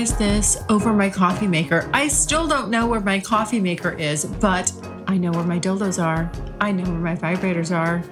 [0.00, 1.88] Prioritize this over my coffee maker.
[1.92, 4.72] I still don't know where my coffee maker is, but
[5.06, 6.30] I know where my dildos are.
[6.60, 8.02] I know where my vibrators are.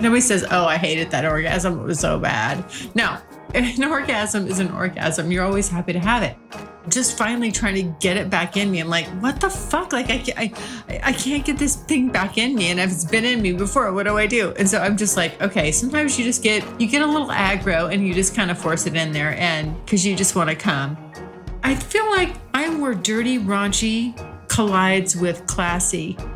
[0.00, 1.80] Nobody says, Oh, I hated that orgasm.
[1.80, 2.64] It was so bad.
[2.94, 3.18] No,
[3.54, 5.30] an orgasm is an orgasm.
[5.30, 6.36] You're always happy to have it.
[6.88, 8.80] Just finally trying to get it back in me.
[8.80, 9.92] I'm like, what the fuck?
[9.92, 12.70] Like, I, I, I can't get this thing back in me.
[12.70, 14.52] And if it's been in me before, what do I do?
[14.58, 17.92] And so I'm just like, okay, sometimes you just get, you get a little aggro
[17.92, 19.38] and you just kind of force it in there.
[19.38, 20.96] And because you just want to come.
[21.62, 24.16] I feel like I'm where dirty, raunchy
[24.48, 26.16] collides with classy.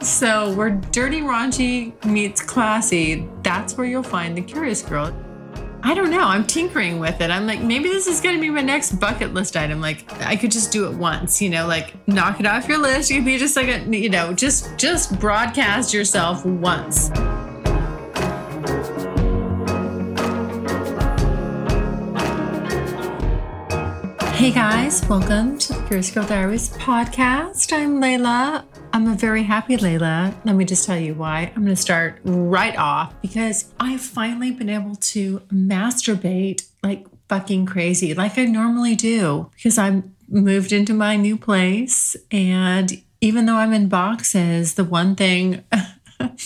[0.00, 5.14] so where dirty raunchy meets classy, that's where you'll find the curious girl.
[5.82, 6.20] I don't know.
[6.20, 7.30] I'm tinkering with it.
[7.30, 9.80] I'm like, maybe this is going to be my next bucket list item.
[9.80, 13.10] Like, I could just do it once, you know, like knock it off your list.
[13.10, 17.10] You could be just like a, you know, just just broadcast yourself once.
[24.36, 27.72] Hey guys, welcome to the Curious Girl Diaries podcast.
[27.72, 28.64] I'm Layla.
[28.92, 30.34] I'm a very happy Layla.
[30.44, 31.52] Let me just tell you why.
[31.54, 37.66] I'm going to start right off because I've finally been able to masturbate like fucking
[37.66, 42.16] crazy, like I normally do, because I'm moved into my new place.
[42.32, 45.62] And even though I'm in boxes, the one thing,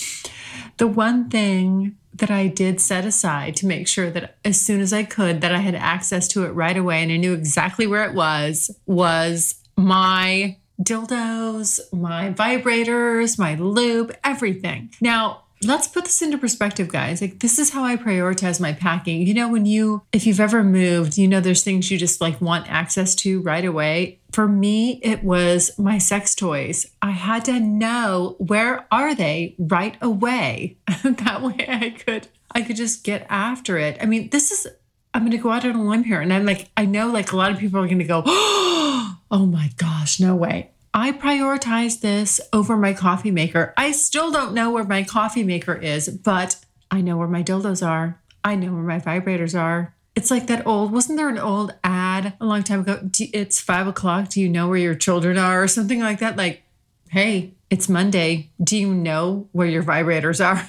[0.77, 4.93] the one thing that I did set aside to make sure that as soon as
[4.93, 8.05] I could that I had access to it right away and I knew exactly where
[8.05, 14.91] it was was my dildos, my vibrators, my lube, everything.
[15.01, 17.21] Now, let's put this into perspective, guys.
[17.21, 19.25] Like, this is how I prioritize my packing.
[19.25, 22.39] You know, when you, if you've ever moved, you know, there's things you just like
[22.41, 24.19] want access to right away.
[24.31, 26.85] For me, it was my sex toys.
[27.01, 30.77] I had to know where are they right away.
[31.03, 33.97] that way I could, I could just get after it.
[34.01, 34.67] I mean, this is,
[35.13, 36.19] I'm going to go out on a limb here.
[36.19, 39.04] And I'm like, I know like a lot of people are going to go, oh
[39.31, 40.71] Oh my gosh, no way.
[40.93, 43.73] I prioritize this over my coffee maker.
[43.75, 46.55] I still don't know where my coffee maker is, but
[46.89, 48.21] I know where my dildos are.
[48.43, 49.93] I know where my vibrators are.
[50.15, 53.09] It's like that old, wasn't there an old ad a long time ago?
[53.19, 54.29] It's five o'clock.
[54.29, 55.61] Do you know where your children are?
[55.61, 56.37] Or something like that.
[56.37, 56.63] Like,
[57.09, 58.51] hey, it's Monday.
[58.63, 60.63] Do you know where your vibrators are?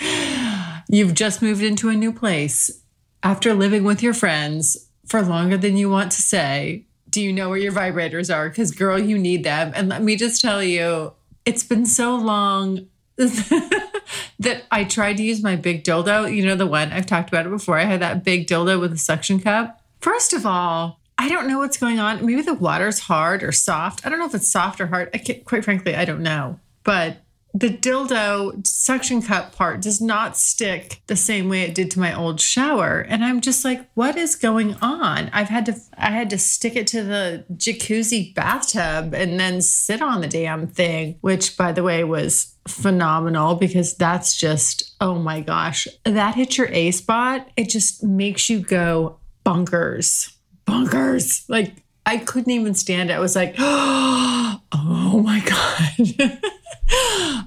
[0.88, 2.82] You've just moved into a new place
[3.22, 6.84] after living with your friends for longer than you want to say.
[7.10, 8.48] Do you know where your vibrators are?
[8.48, 9.72] Because, girl, you need them.
[9.74, 11.12] And let me just tell you,
[11.44, 16.34] it's been so long that I tried to use my big dildo.
[16.34, 17.78] You know, the one I've talked about it before.
[17.78, 19.80] I had that big dildo with a suction cup.
[20.00, 22.24] First of all, I don't know what's going on.
[22.26, 24.04] Maybe the water's hard or soft.
[24.04, 25.10] I don't know if it's soft or hard.
[25.14, 26.58] I can't, quite frankly, I don't know.
[26.82, 27.18] But
[27.56, 32.12] the dildo suction cup part does not stick the same way it did to my
[32.12, 33.00] old shower.
[33.08, 35.30] And i'm just like what is going on?
[35.32, 40.02] I've had to i had to stick it to the jacuzzi bathtub and then sit
[40.02, 45.40] on the damn thing which by the way was phenomenal because that's just oh my
[45.40, 45.86] gosh.
[46.04, 52.50] That hits your a spot it just makes you go bunkers bunkers like i couldn't
[52.50, 53.14] even stand it.
[53.14, 56.40] I was like oh my god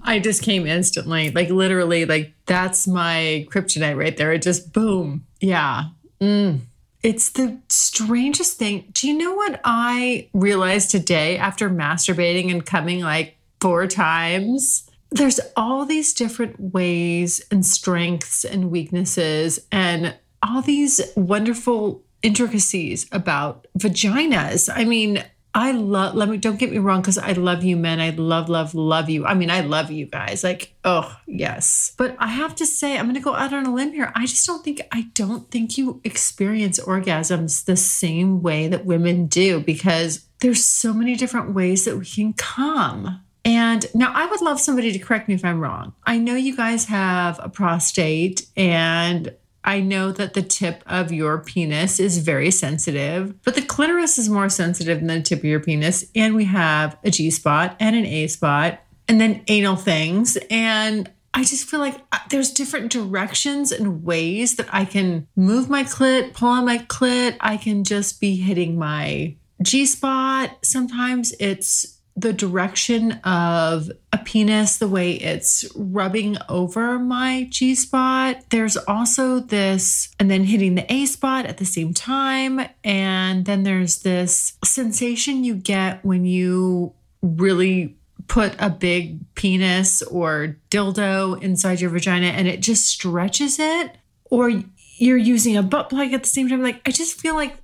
[0.04, 4.34] I just came instantly, like literally, like that's my kryptonite right there.
[4.34, 5.26] It just boom.
[5.40, 5.86] Yeah.
[6.22, 6.62] Mm.
[7.04, 8.86] It's the strangest thing.
[8.92, 14.90] Do you know what I realized today after masturbating and coming like four times?
[15.12, 23.68] There's all these different ways and strengths and weaknesses and all these wonderful intricacies about
[23.78, 24.70] vaginas.
[24.74, 25.24] I mean,
[25.58, 28.00] I love, let me, don't get me wrong, because I love you, men.
[28.00, 29.26] I love, love, love you.
[29.26, 30.44] I mean, I love you guys.
[30.44, 31.96] Like, oh, yes.
[31.98, 34.12] But I have to say, I'm going to go out on a limb here.
[34.14, 39.26] I just don't think, I don't think you experience orgasms the same way that women
[39.26, 43.20] do because there's so many different ways that we can come.
[43.44, 45.96] And now I would love somebody to correct me if I'm wrong.
[46.06, 49.34] I know you guys have a prostate and
[49.68, 54.30] I know that the tip of your penis is very sensitive, but the clitoris is
[54.30, 56.06] more sensitive than the tip of your penis.
[56.16, 58.80] And we have a G spot and an A spot.
[59.10, 60.38] and then anal things.
[60.50, 65.70] And I just feel like uh, there's different directions and ways that I can move
[65.70, 67.38] my clit, pull on my clit.
[67.40, 70.58] I can just be hitting my G spot.
[70.64, 78.38] Sometimes it's the direction of a penis, the way it's rubbing over my G spot.
[78.50, 82.60] There's also this, and then hitting the A spot at the same time.
[82.84, 87.96] And then there's this sensation you get when you really
[88.28, 93.96] put a big penis or dildo inside your vagina and it just stretches it.
[94.32, 94.52] Or
[94.98, 96.64] you're using a butt plug at the same time.
[96.64, 97.56] Like, I just feel like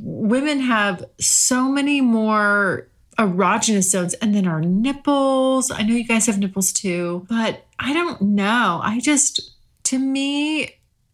[0.00, 2.88] women have so many more
[3.20, 5.70] erogenous zones and then our nipples.
[5.70, 8.80] I know you guys have nipples too, but I don't know.
[8.82, 9.52] I just,
[9.84, 10.70] to me,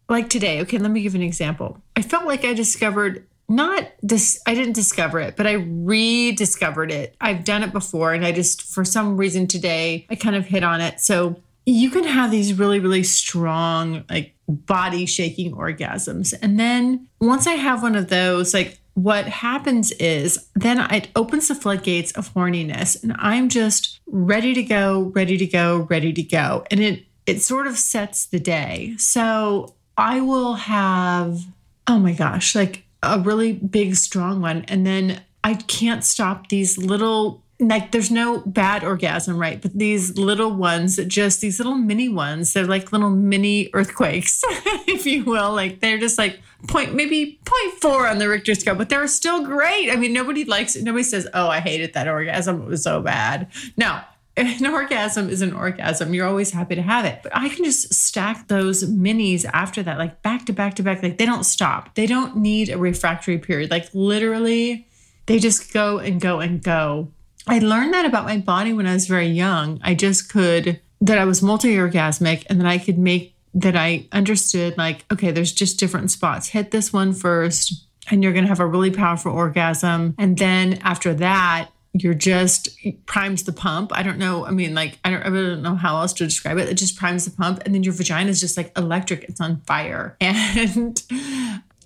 [0.07, 1.81] like today, okay, let me give an example.
[1.97, 7.15] I felt like I discovered not this, I didn't discover it, but I rediscovered it.
[7.19, 10.63] I've done it before and I just, for some reason today, I kind of hit
[10.63, 10.99] on it.
[11.01, 16.33] So you can have these really, really strong, like body shaking orgasms.
[16.41, 21.49] And then once I have one of those, like what happens is then it opens
[21.49, 26.23] the floodgates of horniness and I'm just ready to go, ready to go, ready to
[26.23, 26.65] go.
[26.71, 28.95] And it it sort of sets the day.
[28.97, 31.41] So I will have
[31.85, 36.79] oh my gosh, like a really big strong one and then I can't stop these
[36.79, 39.61] little like there's no bad orgasm, right?
[39.61, 44.43] But these little ones that just these little mini ones, they're like little mini earthquakes,
[44.87, 45.53] if you will.
[45.53, 49.43] Like they're just like point maybe point four on the Richter scale, but they're still
[49.43, 49.91] great.
[49.91, 50.83] I mean, nobody likes it.
[50.83, 52.61] Nobody says, Oh, I hated that orgasm.
[52.61, 53.47] It was so bad.
[53.75, 54.01] No,
[54.37, 56.13] an orgasm is an orgasm.
[56.13, 57.19] You're always happy to have it.
[57.23, 61.03] But I can just stack those minis after that, like back to back to back.
[61.03, 61.95] Like they don't stop.
[61.95, 63.71] They don't need a refractory period.
[63.71, 64.87] Like literally,
[65.25, 67.11] they just go and go and go
[67.47, 69.79] I learned that about my body when I was very young.
[69.81, 74.05] I just could, that I was multi orgasmic and that I could make, that I
[74.11, 76.49] understood like, okay, there's just different spots.
[76.49, 80.13] Hit this one first, and you're going to have a really powerful orgasm.
[80.17, 82.69] And then after that, you're just
[83.07, 83.91] primes the pump.
[83.93, 84.45] I don't know.
[84.45, 86.69] I mean, like, I don't, I don't know how else to describe it.
[86.69, 89.23] It just primes the pump, and then your vagina is just like electric.
[89.23, 90.15] It's on fire.
[90.21, 91.01] And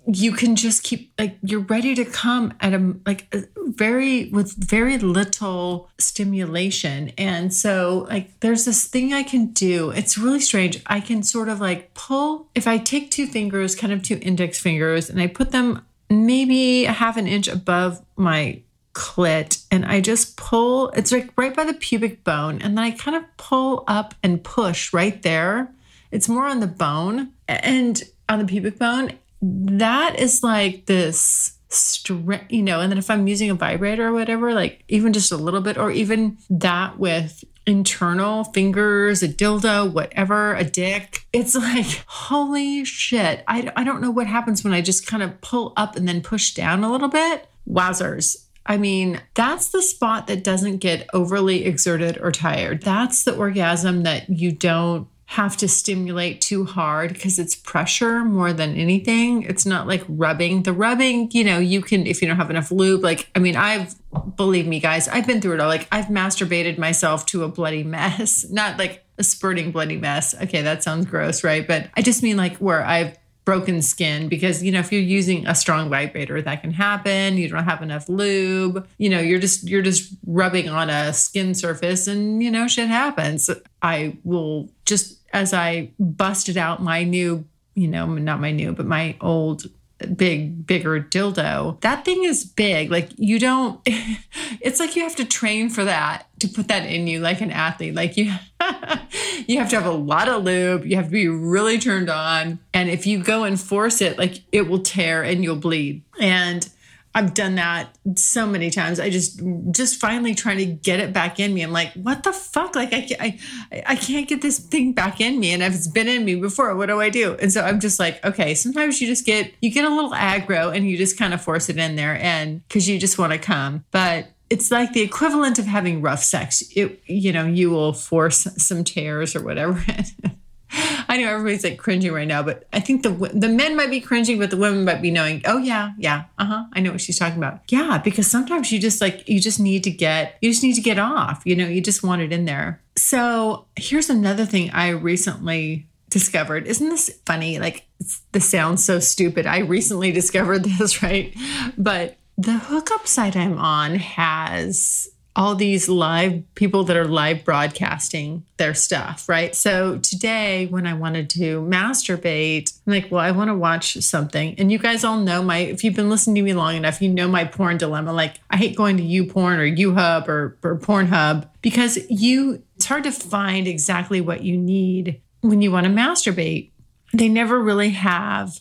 [0.07, 4.53] you can just keep like you're ready to come at a like a very with
[4.53, 7.11] very little stimulation.
[7.17, 9.91] And so like there's this thing i can do.
[9.91, 10.81] It's really strange.
[10.87, 14.59] I can sort of like pull if i take two fingers kind of two index
[14.59, 18.61] fingers and i put them maybe a half an inch above my
[18.93, 22.91] clit and i just pull it's like right by the pubic bone and then i
[22.91, 25.71] kind of pull up and push right there.
[26.11, 32.51] It's more on the bone and on the pubic bone that is like this strength,
[32.51, 35.37] you know, and then if I'm using a vibrator or whatever, like even just a
[35.37, 42.03] little bit, or even that with internal fingers, a dildo, whatever, a dick, it's like,
[42.07, 43.43] holy shit.
[43.47, 46.21] I, I don't know what happens when I just kind of pull up and then
[46.21, 47.47] push down a little bit.
[47.69, 48.47] Wowzers.
[48.65, 52.83] I mean, that's the spot that doesn't get overly exerted or tired.
[52.83, 58.51] That's the orgasm that you don't have to stimulate too hard because it's pressure more
[58.51, 59.43] than anything.
[59.43, 60.63] It's not like rubbing.
[60.63, 63.55] The rubbing, you know, you can, if you don't have enough lube, like, I mean,
[63.55, 63.95] I've,
[64.35, 65.69] believe me, guys, I've been through it all.
[65.69, 70.35] Like, I've masturbated myself to a bloody mess, not like a spurting bloody mess.
[70.35, 71.65] Okay, that sounds gross, right?
[71.65, 75.47] But I just mean like where I've broken skin because you know if you're using
[75.47, 79.67] a strong vibrator that can happen you don't have enough lube you know you're just
[79.67, 83.49] you're just rubbing on a skin surface and you know shit happens
[83.81, 88.85] i will just as I busted out my new, you know, not my new, but
[88.85, 89.65] my old
[90.07, 91.79] big bigger dildo.
[91.81, 92.91] That thing is big.
[92.91, 97.07] Like you don't it's like you have to train for that to put that in
[97.07, 97.93] you like an athlete.
[97.93, 98.33] Like you
[99.47, 100.85] you have to have a lot of lube.
[100.85, 102.59] You have to be really turned on.
[102.73, 106.01] And if you go and force it like it will tear and you'll bleed.
[106.19, 106.67] And
[107.13, 108.99] I've done that so many times.
[108.99, 109.41] I just,
[109.71, 111.61] just finally trying to get it back in me.
[111.61, 112.75] I'm like, what the fuck?
[112.75, 116.07] Like, I, I, I can't get this thing back in me, and if it's been
[116.07, 116.75] in me before.
[116.75, 117.35] What do I do?
[117.41, 118.55] And so I'm just like, okay.
[118.55, 121.69] Sometimes you just get, you get a little aggro, and you just kind of force
[121.69, 125.59] it in there, and because you just want to come, but it's like the equivalent
[125.59, 126.63] of having rough sex.
[126.75, 129.83] It, you know, you will force some tears or whatever.
[130.73, 133.99] I know everybody's like cringing right now, but I think the the men might be
[133.99, 135.41] cringing, but the women might be knowing.
[135.45, 136.63] Oh yeah, yeah, uh huh.
[136.73, 137.61] I know what she's talking about.
[137.69, 140.81] Yeah, because sometimes you just like you just need to get you just need to
[140.81, 141.41] get off.
[141.45, 142.81] You know, you just want it in there.
[142.95, 146.67] So here's another thing I recently discovered.
[146.67, 147.59] Isn't this funny?
[147.59, 147.85] Like
[148.31, 149.45] this sounds so stupid.
[149.45, 151.35] I recently discovered this, right?
[151.77, 158.43] But the hookup site I'm on has all these live people that are live broadcasting
[158.57, 159.55] their stuff, right?
[159.55, 164.55] So today, when I wanted to masturbate, I'm like, well, I want to watch something.
[164.57, 167.07] And you guys all know my, if you've been listening to me long enough, you
[167.07, 168.11] know my porn dilemma.
[168.11, 173.05] Like, I hate going to YouPorn or YouHub or, or Pornhub because you, it's hard
[173.05, 176.71] to find exactly what you need when you want to masturbate.
[177.13, 178.59] They never really have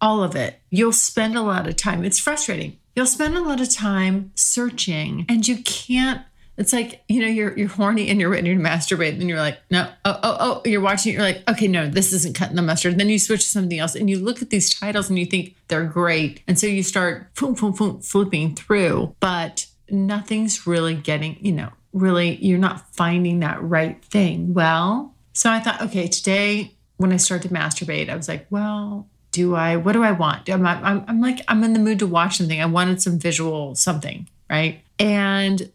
[0.00, 0.60] all of it.
[0.70, 2.04] You'll spend a lot of time.
[2.04, 6.22] It's frustrating you'll spend a lot of time searching and you can't
[6.56, 9.38] it's like you know you're you're horny and you're ready to masturbate and then you're
[9.38, 12.62] like no oh oh oh you're watching you're like okay no this isn't cutting the
[12.62, 12.98] mustard.
[12.98, 15.54] Then you switch to something else and you look at these titles and you think
[15.68, 16.42] they're great.
[16.48, 21.70] And so you start boom boom boom flipping through but nothing's really getting you know
[21.92, 24.54] really you're not finding that right thing.
[24.54, 29.06] Well so i thought okay today when i started to masturbate i was like well
[29.30, 30.48] do I, what do I want?
[30.48, 32.60] I'm, I'm, I'm like, I'm in the mood to watch something.
[32.60, 34.80] I wanted some visual something, right?
[34.98, 35.70] And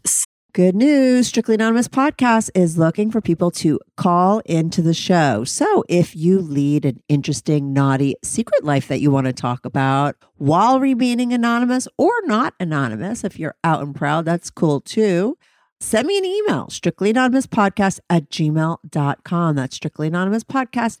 [0.54, 5.42] Good news Strictly Anonymous podcast is looking for people to call into the show.
[5.42, 10.14] So if you lead an interesting, naughty secret life that you want to talk about
[10.36, 15.36] while remaining anonymous or not anonymous, if you're out and proud, that's cool too.
[15.80, 19.56] Send me an email, strictly anonymous podcast at gmail.com.
[19.56, 21.00] That's strictly anonymous podcast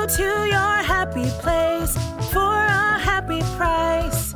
[0.00, 1.94] Go to your happy place
[2.32, 4.32] for a happy price.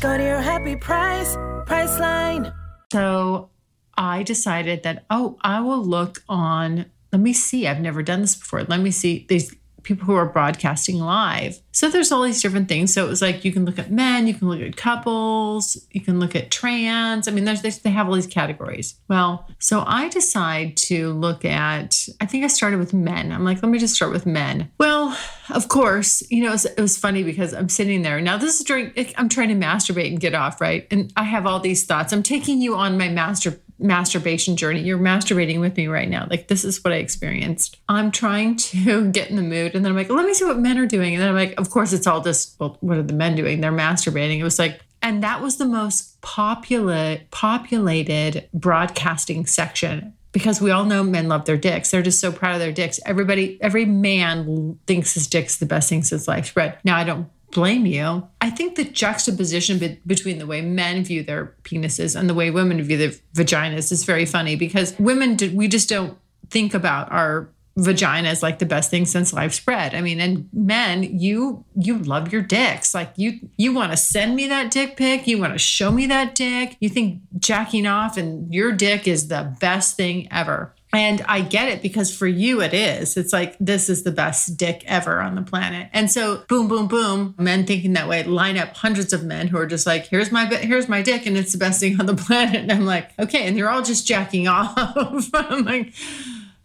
[0.00, 1.34] Go to your happy price,
[1.66, 2.54] Priceline.
[2.92, 3.50] So
[3.96, 7.66] I decided that, oh, I will look on, let me see.
[7.66, 8.62] I've never done this before.
[8.62, 9.52] Let me see these
[9.88, 11.58] people who are broadcasting live.
[11.72, 12.92] So there's all these different things.
[12.92, 16.02] So it was like you can look at men, you can look at couples, you
[16.02, 17.26] can look at trans.
[17.26, 19.00] I mean, there's they have all these categories.
[19.08, 22.06] Well, so I decide to look at.
[22.20, 23.32] I think I started with men.
[23.32, 24.70] I'm like, let me just start with men.
[24.78, 25.18] Well,
[25.50, 28.36] of course, you know, it was, it was funny because I'm sitting there now.
[28.36, 30.86] This is during I'm trying to masturbate and get off, right?
[30.90, 32.12] And I have all these thoughts.
[32.12, 34.80] I'm taking you on my master masturbation journey.
[34.80, 36.26] You're masturbating with me right now.
[36.28, 37.76] Like, this is what I experienced.
[37.88, 39.74] I'm trying to get in the mood.
[39.74, 41.14] And then I'm like, let me see what men are doing.
[41.14, 43.60] And then I'm like, of course, it's all just, well, what are the men doing?
[43.60, 44.38] They're masturbating.
[44.38, 50.84] It was like, and that was the most popular, populated broadcasting section because we all
[50.84, 51.90] know men love their dicks.
[51.90, 53.00] They're just so proud of their dicks.
[53.06, 56.78] Everybody, every man thinks his dick's the best thing since sliced bread.
[56.84, 58.28] Now, I don't blame you.
[58.40, 62.50] I think the juxtaposition be- between the way men view their penises and the way
[62.50, 66.18] women view their vaginas is very funny because women, do, we just don't
[66.50, 69.94] think about our vagina is like the best thing since life's bread.
[69.94, 72.94] I mean, and men, you you love your dicks.
[72.94, 76.06] Like you you want to send me that dick pic, you want to show me
[76.06, 76.76] that dick.
[76.80, 80.74] You think jacking off and your dick is the best thing ever.
[80.92, 83.16] And I get it because for you it is.
[83.16, 85.90] It's like this is the best dick ever on the planet.
[85.92, 89.58] And so boom boom boom, men thinking that way line up hundreds of men who
[89.58, 92.14] are just like here's my here's my dick and it's the best thing on the
[92.26, 92.56] planet.
[92.56, 95.92] And I'm like, "Okay, and you're all just jacking off." I'm like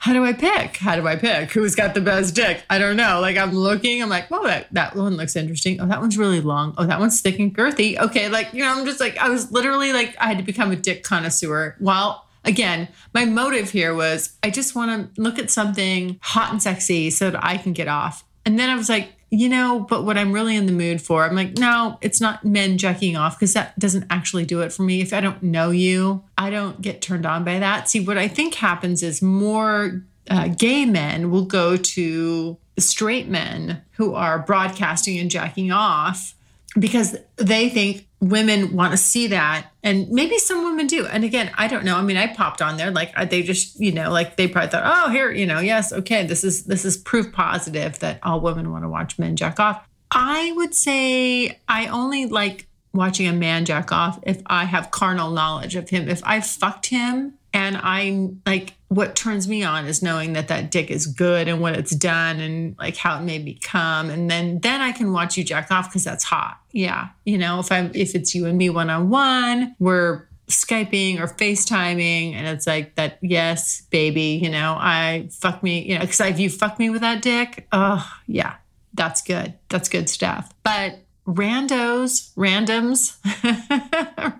[0.04, 0.76] how do I pick?
[0.76, 1.54] How do I pick?
[1.54, 2.62] Who's got the best dick?
[2.70, 3.22] I don't know.
[3.22, 5.80] Like I'm looking, I'm like, well, that, that one looks interesting.
[5.80, 6.74] Oh, that one's really long.
[6.78, 7.98] Oh, that one's thick and girthy.
[7.98, 10.72] Okay, like, you know, I'm just like, I was literally like, I had to become
[10.72, 15.52] a dick connoisseur while again, my motive here was I just want to look at
[15.52, 18.24] something hot and sexy so that I can get off.
[18.46, 21.24] And then I was like, you know, but what I'm really in the mood for,
[21.24, 24.84] I'm like, no, it's not men jacking off because that doesn't actually do it for
[24.84, 25.02] me.
[25.02, 27.90] If I don't know you, I don't get turned on by that.
[27.90, 33.82] See, what I think happens is more uh, gay men will go to straight men
[33.94, 36.36] who are broadcasting and jacking off
[36.78, 41.06] because they think women want to see that and maybe some women do.
[41.06, 41.98] And again i don't know.
[41.98, 44.84] I mean i popped on there like they just you know like they probably thought
[44.86, 48.72] oh here you know yes okay this is this is proof positive that all women
[48.72, 49.88] want to watch men jack off.
[50.12, 55.32] I would say i only like watching a man jack off if i have carnal
[55.32, 56.08] knowledge of him.
[56.08, 60.72] If i fucked him and I'm like, what turns me on is knowing that that
[60.72, 64.10] dick is good and what it's done and like how it made me come.
[64.10, 66.60] And then, then I can watch you jack off because that's hot.
[66.72, 67.10] Yeah.
[67.26, 71.28] You know, if I'm, if it's you and me one on one, we're Skyping or
[71.28, 76.20] FaceTiming and it's like that, yes, baby, you know, I fuck me, you know, because
[76.22, 78.56] if you fuck me with that dick, oh, yeah,
[78.96, 79.54] that's good.
[79.70, 80.52] That's good stuff.
[80.64, 83.18] But randos, randoms,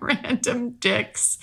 [0.00, 1.38] random dicks,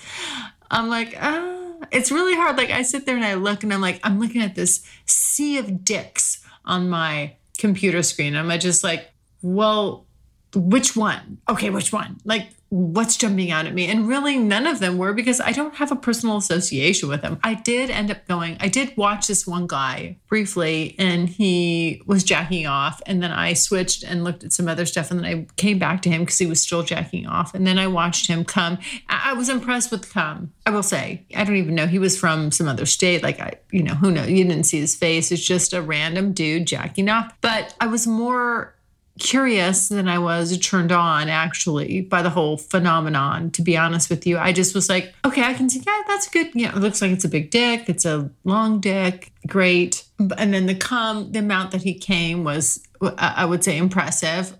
[0.70, 2.56] I'm like, ah it's really hard.
[2.56, 5.58] Like I sit there and I look and I'm like, I'm looking at this sea
[5.58, 8.36] of dicks on my computer screen.
[8.36, 9.10] I'm just like,
[9.42, 10.06] well,
[10.54, 11.38] which one?
[11.48, 12.18] Okay, which one?
[12.24, 13.86] Like, what's jumping out at me?
[13.86, 17.38] And really, none of them were because I don't have a personal association with them.
[17.44, 22.24] I did end up going, I did watch this one guy briefly, and he was
[22.24, 23.02] jacking off.
[23.04, 25.10] And then I switched and looked at some other stuff.
[25.10, 27.54] And then I came back to him because he was still jacking off.
[27.54, 28.78] And then I watched him come.
[29.06, 30.54] I was impressed with come.
[30.64, 31.86] I will say, I don't even know.
[31.86, 33.22] He was from some other state.
[33.22, 34.30] Like, I, you know, who knows?
[34.30, 35.30] You didn't see his face.
[35.30, 37.34] It's just a random dude jacking off.
[37.42, 38.74] But I was more
[39.18, 43.50] curious than I was turned on actually by the whole phenomenon.
[43.52, 46.28] To be honest with you, I just was like, okay, I can see, yeah, that's
[46.28, 46.50] good.
[46.54, 47.88] Yeah, it looks like it's a big dick.
[47.88, 49.32] It's a long dick.
[49.46, 50.04] Great.
[50.38, 52.82] And then the come, the amount that he came was,
[53.18, 54.56] I would say, impressive.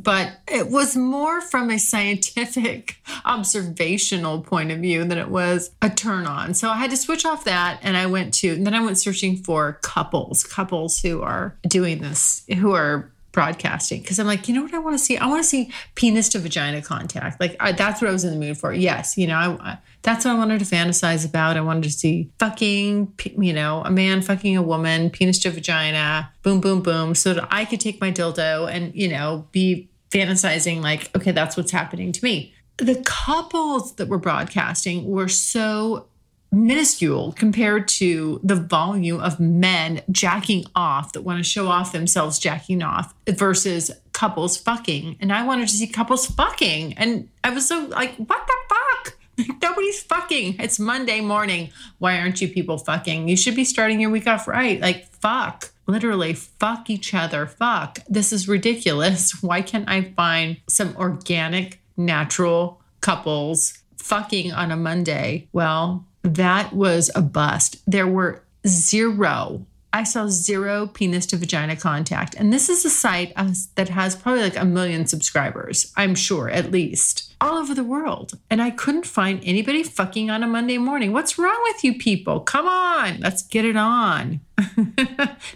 [0.00, 5.88] But it was more from a scientific observational point of view than it was a
[5.88, 6.52] turn on.
[6.54, 8.98] So I had to switch off that and I went to, and then I went
[8.98, 14.54] searching for couples, couples who are doing this, who are broadcasting because I'm like, you
[14.54, 15.18] know what I want to see?
[15.18, 17.40] I want to see penis to vagina contact.
[17.40, 18.72] Like I, that's what I was in the mood for.
[18.72, 21.56] Yes, you know, I, that's what I wanted to fantasize about.
[21.56, 26.32] I wanted to see fucking, you know, a man fucking a woman, penis to vagina,
[26.42, 30.80] boom, boom, boom, so that I could take my dildo and you know be fantasizing
[30.80, 32.54] like, okay, that's what's happening to me.
[32.78, 36.06] The couples that were broadcasting were so
[36.54, 42.38] minuscule compared to the volume of men jacking off that want to show off themselves
[42.38, 45.16] jacking off versus couples fucking.
[45.20, 46.94] And I wanted to see couples fucking.
[46.94, 49.16] And I was so like, what the fuck?
[49.62, 50.56] Nobody's fucking.
[50.60, 51.70] It's Monday morning.
[51.98, 53.28] Why aren't you people fucking?
[53.28, 54.80] You should be starting your week off right.
[54.80, 55.70] Like, fuck.
[55.86, 57.46] Literally, fuck each other.
[57.46, 57.98] Fuck.
[58.08, 59.32] This is ridiculous.
[59.42, 65.48] Why can't I find some organic, natural couples fucking on a Monday?
[65.52, 67.76] Well, that was a bust.
[67.86, 69.66] There were zero.
[69.92, 72.34] I saw zero penis to vagina contact.
[72.34, 73.32] And this is a site
[73.76, 78.36] that has probably like a million subscribers, I'm sure, at least, all over the world.
[78.50, 81.12] And I couldn't find anybody fucking on a Monday morning.
[81.12, 82.40] What's wrong with you people?
[82.40, 84.40] Come on, let's get it on.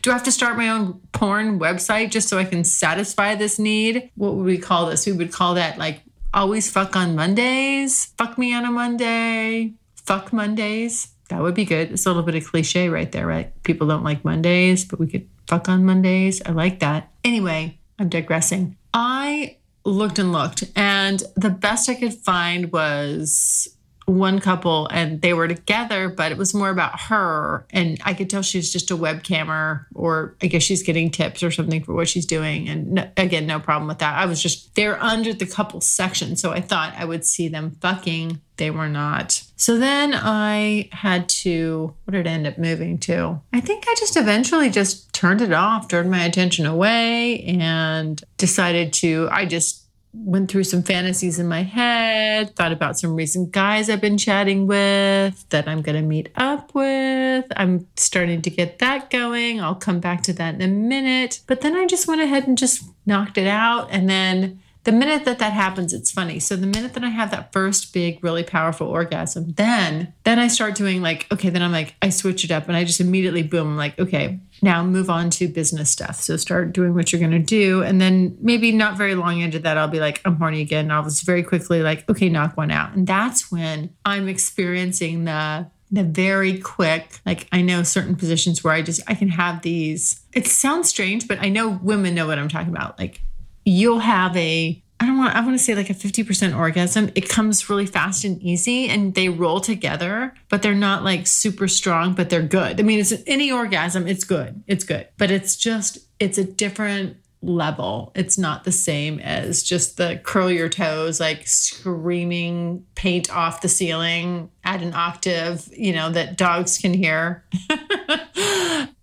[0.03, 3.59] Do I have to start my own porn website just so I can satisfy this
[3.59, 4.11] need?
[4.15, 5.05] What would we call this?
[5.07, 6.03] We would call that like
[6.33, 9.73] always fuck on Mondays, fuck me on a Monday,
[10.09, 11.09] fuck Mondays.
[11.29, 11.93] That would be good.
[11.93, 13.53] It's a little bit of cliche right there, right?
[13.63, 16.41] People don't like Mondays, but we could fuck on Mondays.
[16.47, 17.11] I like that.
[17.23, 18.79] Anyway, I'm digressing.
[18.95, 23.69] I looked and looked, and the best I could find was
[24.09, 27.67] one couple and they were together, but it was more about her.
[27.71, 31.43] And I could tell she was just a webcammer, or I guess she's getting tips
[31.43, 32.69] or something for what she's doing.
[32.69, 34.17] And no, again, no problem with that.
[34.17, 36.37] I was just, they're under the couple section.
[36.37, 38.41] So I thought I would see them fucking.
[38.57, 39.45] They were not.
[39.57, 43.41] So then I had to, what did I end up moving to?
[43.53, 48.93] I think I just eventually just turned it off, turned my attention away, and decided
[48.95, 53.91] to, I just, went through some fantasies in my head, thought about some recent guys
[53.91, 57.45] I've been chatting with that I'm going to meet up with.
[57.57, 59.61] I'm starting to get that going.
[59.61, 61.41] I'll come back to that in a minute.
[61.47, 63.89] But then I just went ahead and just knocked it out.
[63.91, 67.31] And then the minute that that happens it's funny so the minute that i have
[67.31, 71.73] that first big really powerful orgasm then then i start doing like okay then i'm
[71.73, 75.11] like i switch it up and i just immediately boom I'm like okay now move
[75.11, 76.17] on to business stuff.
[76.17, 77.83] So start doing what you're going to do.
[77.83, 80.87] And then maybe not very long into that i'll be like i'm horny again.
[80.87, 82.95] And i'll just very quickly like okay knock one out.
[82.95, 88.75] And that's when i'm experiencing the the very quick like i know certain positions where
[88.75, 90.21] i just i can have these.
[90.33, 92.99] It sounds strange but i know women know what i'm talking about.
[92.99, 93.21] Like
[93.65, 97.11] you'll have a I don't want I want to say like a 50% orgasm.
[97.15, 101.69] It comes really fast and easy and they roll together, but they're not like super
[101.69, 102.81] strong, but they're good.
[102.81, 104.63] I mean, it's any orgasm, it's good.
[104.67, 105.07] It's good.
[105.17, 108.11] But it's just it's a different level.
[108.15, 113.69] It's not the same as just the curl your toes, like screaming paint off the
[113.69, 117.45] ceiling at an octave, you know, that dogs can hear.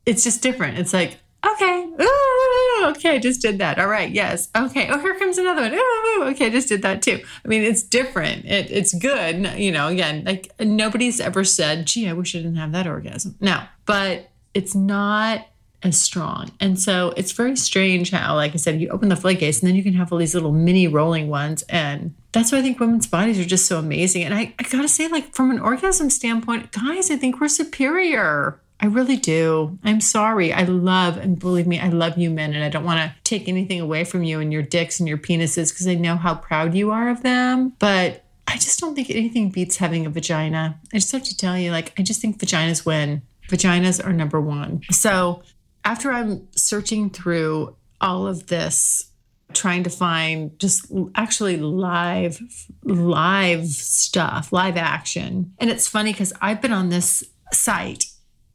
[0.06, 0.78] it's just different.
[0.78, 1.85] It's like, okay,
[2.96, 3.80] okay, I just did that.
[3.80, 4.88] All right, yes, okay.
[4.90, 5.74] Oh, here comes another one.
[5.74, 7.24] Ooh, okay, I just did that too.
[7.44, 8.46] I mean, it's different.
[8.46, 9.60] It, it's good.
[9.60, 13.36] You know, again, like nobody's ever said, "Gee, I wish I didn't have that orgasm."
[13.40, 15.48] No, but it's not
[15.86, 16.52] as strong.
[16.60, 19.76] And so it's very strange how, like I said, you open the floodgates and then
[19.76, 21.62] you can have all these little mini rolling ones.
[21.64, 24.24] And that's why I think women's bodies are just so amazing.
[24.24, 28.60] And I, I gotta say, like, from an orgasm standpoint, guys, I think we're superior.
[28.80, 29.80] I really do.
[29.84, 30.52] I'm sorry.
[30.52, 33.48] I love, and believe me, I love you men, and I don't want to take
[33.48, 36.76] anything away from you and your dicks and your penises because I know how proud
[36.76, 37.74] you are of them.
[37.80, 40.80] But I just don't think anything beats having a vagina.
[40.94, 43.22] I just have to tell you, like, I just think vaginas win.
[43.50, 44.82] Vaginas are number one.
[44.92, 45.42] So
[45.84, 49.10] after I'm searching through all of this,
[49.54, 52.42] trying to find just actually live,
[52.84, 55.54] live stuff, live action.
[55.60, 58.06] And it's funny because I've been on this site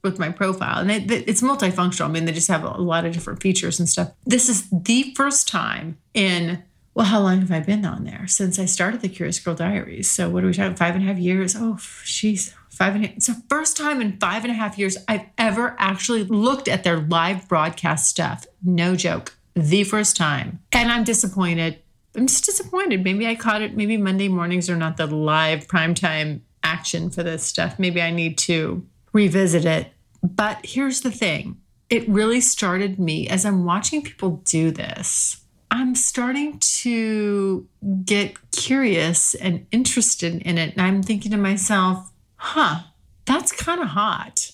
[0.03, 2.07] with my profile and it, it's multifunctional.
[2.07, 4.13] I mean, they just have a lot of different features and stuff.
[4.25, 6.63] This is the first time in
[6.95, 8.27] well, how long have I been on there?
[8.27, 10.11] Since I started the Curious Girl Diaries.
[10.11, 10.75] So what are we talking?
[10.75, 11.55] Five and a half years.
[11.57, 13.17] Oh, she's five and a half.
[13.17, 16.83] It's the first time in five and a half years I've ever actually looked at
[16.83, 18.45] their live broadcast stuff.
[18.63, 19.37] No joke.
[19.55, 20.61] The first time.
[20.73, 21.79] And I'm disappointed.
[22.17, 23.05] I'm just disappointed.
[23.05, 23.77] Maybe I caught it.
[23.77, 27.79] Maybe Monday mornings are not the live primetime action for this stuff.
[27.79, 29.93] Maybe I need to revisit it.
[30.23, 35.95] But here's the thing it really started me as I'm watching people do this I'm
[35.95, 37.69] starting to
[38.05, 40.73] get curious and interested in it.
[40.73, 42.81] And I'm thinking to myself, huh,
[43.25, 44.53] that's kind of hot.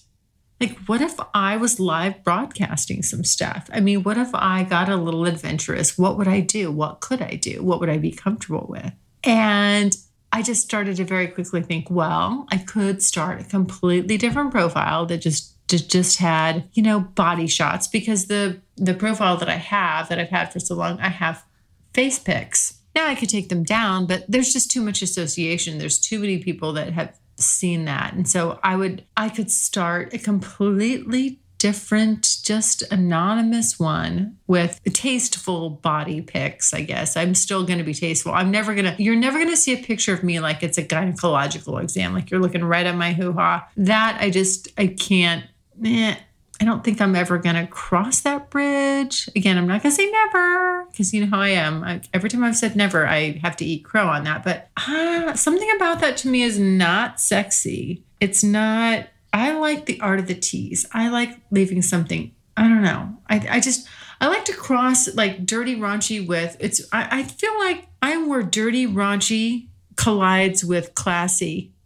[0.60, 3.68] Like, what if I was live broadcasting some stuff?
[3.72, 5.98] I mean, what if I got a little adventurous?
[5.98, 6.70] What would I do?
[6.70, 7.62] What could I do?
[7.62, 8.92] What would I be comfortable with?
[9.24, 9.96] And
[10.32, 15.06] I just started to very quickly think, well, I could start a completely different profile
[15.06, 20.08] that just just had you know body shots because the the profile that I have
[20.08, 21.44] that I've had for so long I have
[21.92, 22.80] face pics.
[22.94, 25.78] Now I could take them down, but there's just too much association.
[25.78, 28.14] There's too many people that have seen that.
[28.14, 35.70] And so I would I could start a completely different just anonymous one with tasteful
[35.70, 39.16] body pics i guess i'm still going to be tasteful i'm never going to you're
[39.16, 42.40] never going to see a picture of me like it's a gynecological exam like you're
[42.40, 45.44] looking right at my hoo-ha that i just i can't
[45.84, 46.14] eh,
[46.60, 49.28] I don't think I'm ever going to cross that bridge.
[49.36, 51.84] Again, I'm not going to say never because you know how I am.
[51.84, 54.42] I, every time I've said never, I have to eat crow on that.
[54.42, 58.04] But uh, something about that to me is not sexy.
[58.20, 60.86] It's not, I like the art of the tease.
[60.92, 63.18] I like leaving something, I don't know.
[63.28, 63.86] I, I just,
[64.18, 68.42] I like to cross like dirty raunchy with, it's, I, I feel like I'm where
[68.42, 71.72] dirty raunchy collides with classy.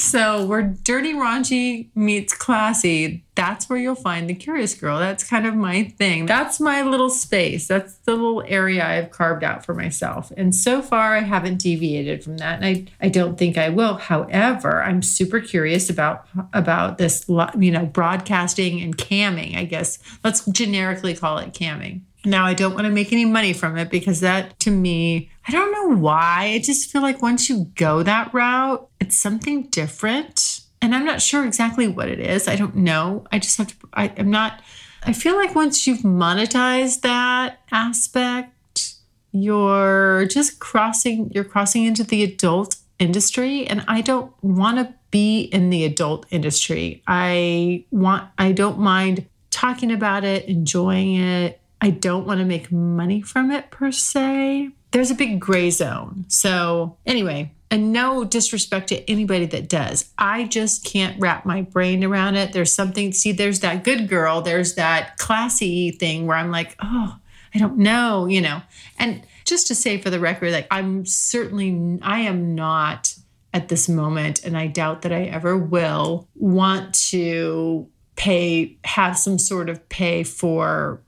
[0.00, 4.98] so where dirty raunchy meets classy that's where you'll find the curious girl.
[4.98, 6.26] That's kind of my thing.
[6.26, 7.66] That's my little space.
[7.66, 10.30] That's the little area i've carved out for myself.
[10.36, 13.94] And so far i haven't deviated from that and i, I don't think i will.
[13.94, 17.24] However i'm super curious about about this
[17.58, 19.98] you know broadcasting and camming i guess.
[20.22, 23.90] Let's generically call it camming now, I don't want to make any money from it
[23.90, 26.52] because that to me, I don't know why.
[26.54, 30.60] I just feel like once you go that route, it's something different.
[30.82, 32.46] And I'm not sure exactly what it is.
[32.46, 33.26] I don't know.
[33.32, 34.62] I just have to, I, I'm not,
[35.02, 38.94] I feel like once you've monetized that aspect,
[39.32, 43.66] you're just crossing, you're crossing into the adult industry.
[43.66, 47.02] And I don't want to be in the adult industry.
[47.06, 52.70] I want, I don't mind talking about it, enjoying it, I don't want to make
[52.70, 54.70] money from it per se.
[54.90, 56.26] There's a big gray zone.
[56.28, 60.10] So, anyway, and no disrespect to anybody that does.
[60.18, 62.52] I just can't wrap my brain around it.
[62.52, 67.16] There's something, see, there's that good girl, there's that classy thing where I'm like, oh,
[67.54, 68.62] I don't know, you know.
[68.98, 73.14] And just to say for the record, like, I'm certainly, I am not
[73.52, 79.38] at this moment, and I doubt that I ever will want to pay, have some
[79.38, 81.00] sort of pay for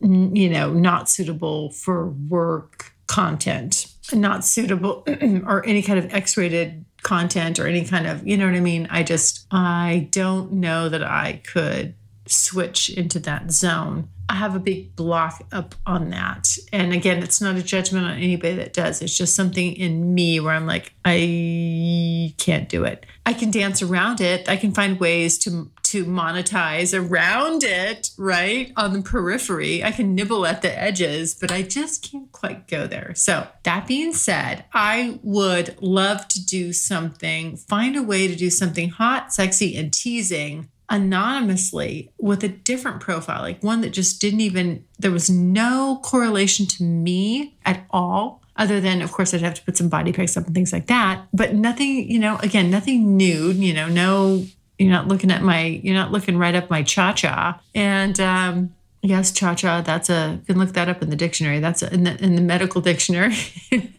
[0.00, 5.04] you know, not suitable for work content, not suitable
[5.46, 8.60] or any kind of X rated content or any kind of, you know what I
[8.60, 8.86] mean?
[8.90, 11.94] I just, I don't know that I could
[12.26, 14.08] switch into that zone.
[14.30, 16.54] I have a big block up on that.
[16.70, 19.00] And again, it's not a judgment on anybody that does.
[19.00, 23.06] It's just something in me where I'm like, I can't do it.
[23.24, 24.46] I can dance around it.
[24.48, 28.72] I can find ways to to monetize around it, right?
[28.76, 29.82] On the periphery.
[29.82, 33.14] I can nibble at the edges, but I just can't quite go there.
[33.14, 38.50] So, that being said, I would love to do something, find a way to do
[38.50, 44.40] something hot, sexy, and teasing anonymously with a different profile, like one that just didn't
[44.40, 48.42] even, there was no correlation to me at all.
[48.56, 50.86] Other than, of course, I'd have to put some body pics up and things like
[50.86, 54.44] that, but nothing, you know, again, nothing nude, you know, no
[54.78, 57.60] you're not looking at my you're not looking right up my cha-cha.
[57.74, 61.60] And um yes cha-cha that's a you can look that up in the dictionary.
[61.60, 63.36] That's a, in the in the medical dictionary.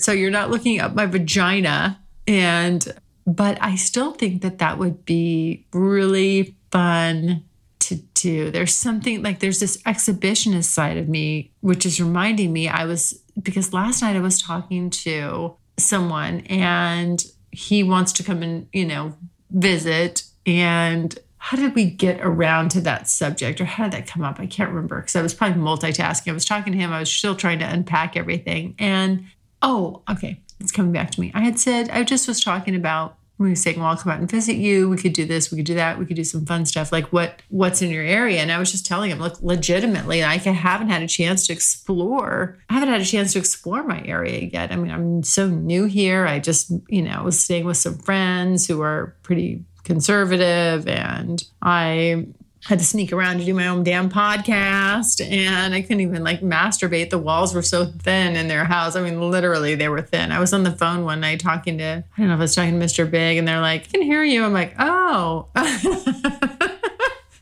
[0.00, 2.00] So you're not looking up my vagina.
[2.26, 2.86] And
[3.26, 7.44] but i still think that that would be really fun
[7.80, 8.50] to do.
[8.50, 13.20] There's something like there's this exhibitionist side of me, which is reminding me I was
[13.40, 18.86] because last night I was talking to someone and he wants to come and, you
[18.86, 19.16] know,
[19.50, 20.24] visit.
[20.46, 24.38] And how did we get around to that subject or how did that come up?
[24.38, 26.30] I can't remember because I was probably multitasking.
[26.30, 28.74] I was talking to him, I was still trying to unpack everything.
[28.78, 29.24] And
[29.62, 31.32] oh, okay, it's coming back to me.
[31.34, 34.18] I had said, I just was talking about we were saying, well, I'll come out
[34.18, 34.90] and visit you.
[34.90, 36.92] We could do this, we could do that, we could do some fun stuff.
[36.92, 38.40] Like what what's in your area?
[38.40, 42.58] And I was just telling him, look, legitimately, I haven't had a chance to explore.
[42.68, 44.70] I haven't had a chance to explore my area yet.
[44.70, 46.26] I mean, I'm so new here.
[46.26, 52.26] I just, you know, was staying with some friends who are pretty conservative and I
[52.66, 56.40] had to sneak around to do my own damn podcast and I couldn't even like
[56.40, 57.10] masturbate.
[57.10, 58.96] The walls were so thin in their house.
[58.96, 60.30] I mean, literally, they were thin.
[60.30, 62.54] I was on the phone one night talking to, I don't know if I was
[62.54, 63.10] talking to Mr.
[63.10, 64.44] Big, and they're like, I can hear you.
[64.44, 65.48] I'm like, oh.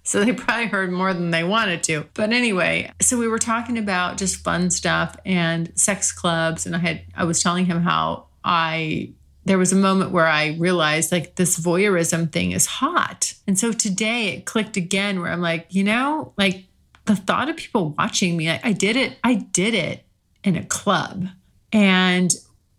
[0.05, 2.07] so they probably heard more than they wanted to.
[2.15, 6.65] But anyway, so we were talking about just fun stuff and sex clubs.
[6.65, 9.13] And I had, I was telling him how I
[9.49, 13.33] there was a moment where I realized like this voyeurism thing is hot.
[13.47, 16.65] And so today it clicked again where I'm like, you know, like
[17.07, 20.05] the thought of people watching me, I, I did it, I did it
[20.45, 21.29] in a club
[21.73, 22.35] and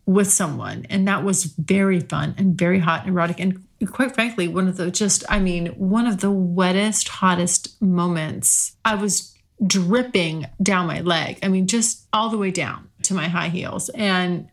[0.06, 0.86] with someone.
[0.92, 3.40] And that was very fun and very hot and erotic.
[3.40, 8.76] And quite frankly, one of the just, I mean, one of the wettest, hottest moments.
[8.86, 11.40] I was dripping down my leg.
[11.42, 13.90] I mean, just all the way down to my high heels.
[13.90, 14.50] And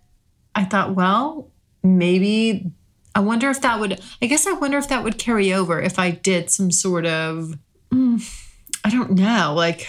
[0.55, 1.51] I thought, well,
[1.87, 2.73] maybe
[3.17, 5.99] I wonder if that would, I guess I wonder if that would carry over if
[5.99, 7.59] I did some sort of,
[7.91, 8.43] mm,
[8.85, 9.87] I don't know, like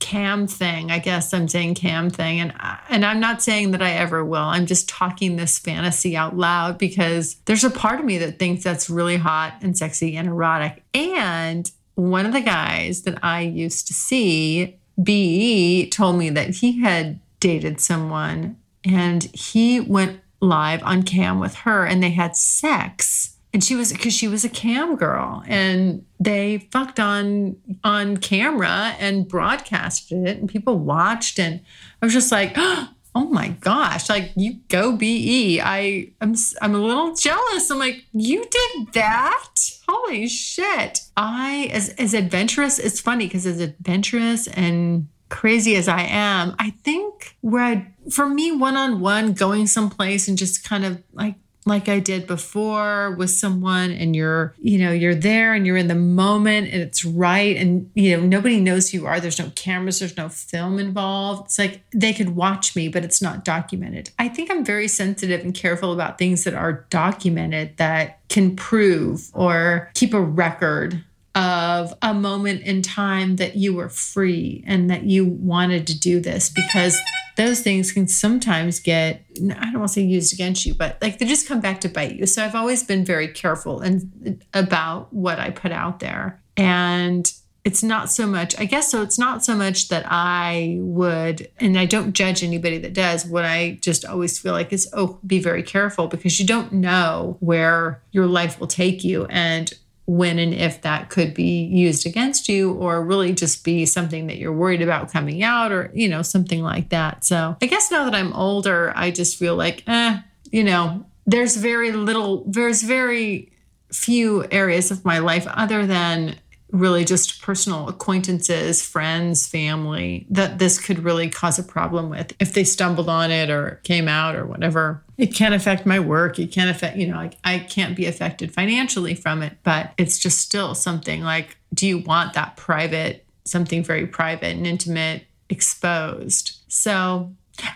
[0.00, 0.90] cam thing.
[0.90, 2.40] I guess I'm saying cam thing.
[2.40, 2.52] And,
[2.88, 4.42] and I'm not saying that I ever will.
[4.42, 8.64] I'm just talking this fantasy out loud because there's a part of me that thinks
[8.64, 10.82] that's really hot and sexy and erotic.
[10.94, 16.80] And one of the guys that I used to see, BE, told me that he
[16.80, 23.36] had dated someone and he went live on cam with her and they had sex.
[23.52, 28.94] And she was because she was a cam girl and they fucked on on camera
[28.98, 31.60] and broadcasted it and people watched and
[32.02, 36.78] i was just like oh my gosh like you go be i i'm i'm a
[36.78, 37.70] little jealous.
[37.70, 39.54] I'm like you did that?
[39.88, 41.00] Holy shit.
[41.16, 46.70] I as as adventurous it's funny because as adventurous and crazy as I am, I
[46.70, 51.36] think where I, for me, one on one, going someplace and just kind of like,
[51.66, 55.88] like I did before with someone and you're, you know, you're there and you're in
[55.88, 57.56] the moment and it's right.
[57.56, 59.20] And, you know, nobody knows who you are.
[59.20, 61.46] There's no cameras, there's no film involved.
[61.46, 64.10] It's like they could watch me, but it's not documented.
[64.18, 69.30] I think I'm very sensitive and careful about things that are documented that can prove
[69.34, 71.04] or keep a record
[71.38, 76.18] of a moment in time that you were free and that you wanted to do
[76.18, 76.98] this because
[77.36, 79.24] those things can sometimes get
[79.54, 81.88] i don't want to say used against you but like they just come back to
[81.88, 82.26] bite you.
[82.26, 86.42] So i've always been very careful and about what i put out there.
[86.56, 87.32] And
[87.64, 91.78] it's not so much i guess so it's not so much that i would and
[91.78, 93.24] i don't judge anybody that does.
[93.24, 97.36] What i just always feel like is oh be very careful because you don't know
[97.38, 99.26] where your life will take you.
[99.26, 99.72] And
[100.08, 104.38] when and if that could be used against you or really just be something that
[104.38, 107.22] you're worried about coming out or you know something like that.
[107.24, 110.18] So i guess now that i'm older i just feel like eh
[110.50, 113.52] you know there's very little there's very
[113.92, 116.36] few areas of my life other than
[116.70, 122.52] really just personal acquaintances, friends, family that this could really cause a problem with if
[122.52, 125.02] they stumbled on it or came out or whatever.
[125.16, 126.38] It can't affect my work.
[126.38, 130.18] It can't affect, you know, like I can't be affected financially from it, but it's
[130.18, 136.58] just still something like, do you want that private, something very private and intimate exposed?
[136.68, 137.32] So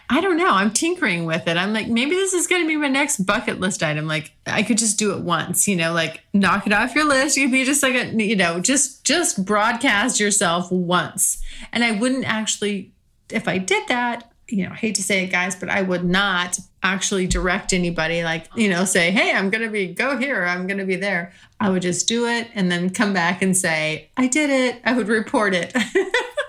[0.08, 0.50] I don't know.
[0.50, 1.56] I'm tinkering with it.
[1.56, 4.06] I'm like, maybe this is going to be my next bucket list item.
[4.06, 7.36] Like, I could just do it once, you know, like knock it off your list.
[7.36, 11.42] You could be just like a, you know, just just broadcast yourself once.
[11.72, 12.92] And I wouldn't actually,
[13.30, 16.04] if I did that, you know, I hate to say it, guys, but I would
[16.04, 20.44] not actually direct anybody, like, you know, say, hey, I'm going to be, go here,
[20.44, 21.32] I'm going to be there.
[21.58, 24.80] I would just do it and then come back and say, I did it.
[24.84, 25.74] I would report it.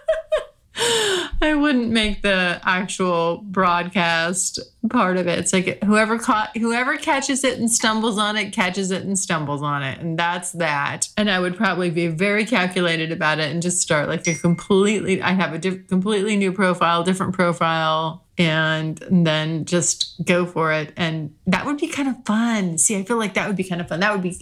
[0.75, 4.59] I wouldn't make the actual broadcast
[4.89, 5.39] part of it.
[5.39, 9.61] It's like whoever caught whoever catches it and stumbles on it catches it and stumbles
[9.61, 11.09] on it, and that's that.
[11.15, 15.21] And I would probably be very calculated about it and just start like a completely.
[15.21, 20.91] I have a diff, completely new profile, different profile, and then just go for it
[20.97, 23.79] and that would be kind of fun see i feel like that would be kind
[23.79, 24.39] of fun that would be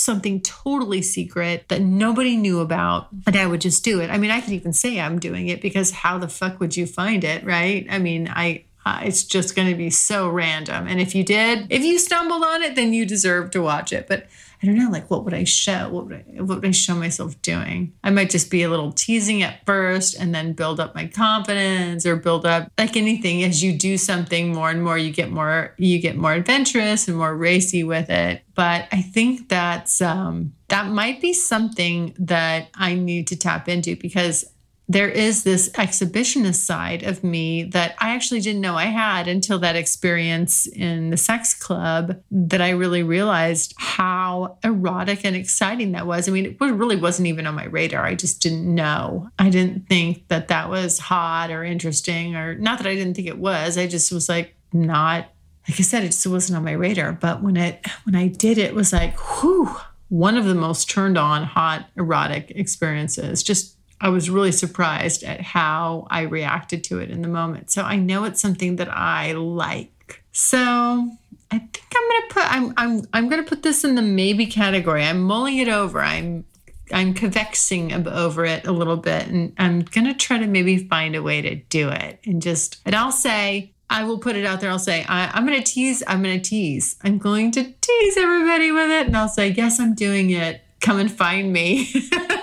[0.00, 4.10] something totally secret that nobody knew about, and I would just do it.
[4.10, 6.86] I mean, I could even say I'm doing it because how the fuck would you
[6.86, 7.86] find it, right?
[7.90, 10.86] I mean, I uh, it's just going to be so random.
[10.88, 14.08] And if you did, if you stumbled on it, then you deserve to watch it.
[14.08, 14.26] But
[14.62, 15.88] I don't know, like what would I show?
[15.88, 17.94] What would I, what would I show myself doing?
[18.04, 22.04] I might just be a little teasing at first and then build up my confidence
[22.04, 25.74] or build up like anything as you do something more and more, you get more,
[25.78, 28.42] you get more adventurous and more racy with it.
[28.54, 33.96] But I think that's, um, that might be something that I need to tap into
[33.96, 34.44] because
[34.90, 39.60] there is this exhibitionist side of me that I actually didn't know I had until
[39.60, 46.08] that experience in the sex club that I really realized how erotic and exciting that
[46.08, 46.28] was.
[46.28, 48.04] I mean, it really wasn't even on my radar.
[48.04, 49.30] I just didn't know.
[49.38, 53.28] I didn't think that that was hot or interesting, or not that I didn't think
[53.28, 53.78] it was.
[53.78, 55.28] I just was like, not,
[55.68, 57.12] like I said, it just wasn't on my radar.
[57.12, 59.70] But when it, when I did it, it was like, whew,
[60.08, 63.44] one of the most turned on, hot, erotic experiences.
[63.44, 67.70] Just I was really surprised at how I reacted to it in the moment.
[67.70, 70.22] So I know it's something that I like.
[70.32, 71.10] So
[71.50, 75.04] I think I'm gonna put I'm I'm I'm gonna put this in the maybe category.
[75.04, 76.00] I'm mulling it over.
[76.00, 76.44] I'm
[76.92, 81.22] I'm convexing over it a little bit, and I'm gonna try to maybe find a
[81.22, 82.20] way to do it.
[82.24, 84.70] And just and I'll say I will put it out there.
[84.70, 86.02] I'll say I, I'm gonna tease.
[86.06, 86.96] I'm gonna tease.
[87.02, 90.62] I'm going to tease everybody with it, and I'll say yes, I'm doing it.
[90.80, 91.92] Come and find me.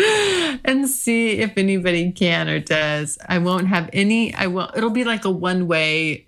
[0.64, 3.18] and see if anybody can or does.
[3.28, 4.76] I won't have any, I won't.
[4.76, 6.26] it'll be like a one way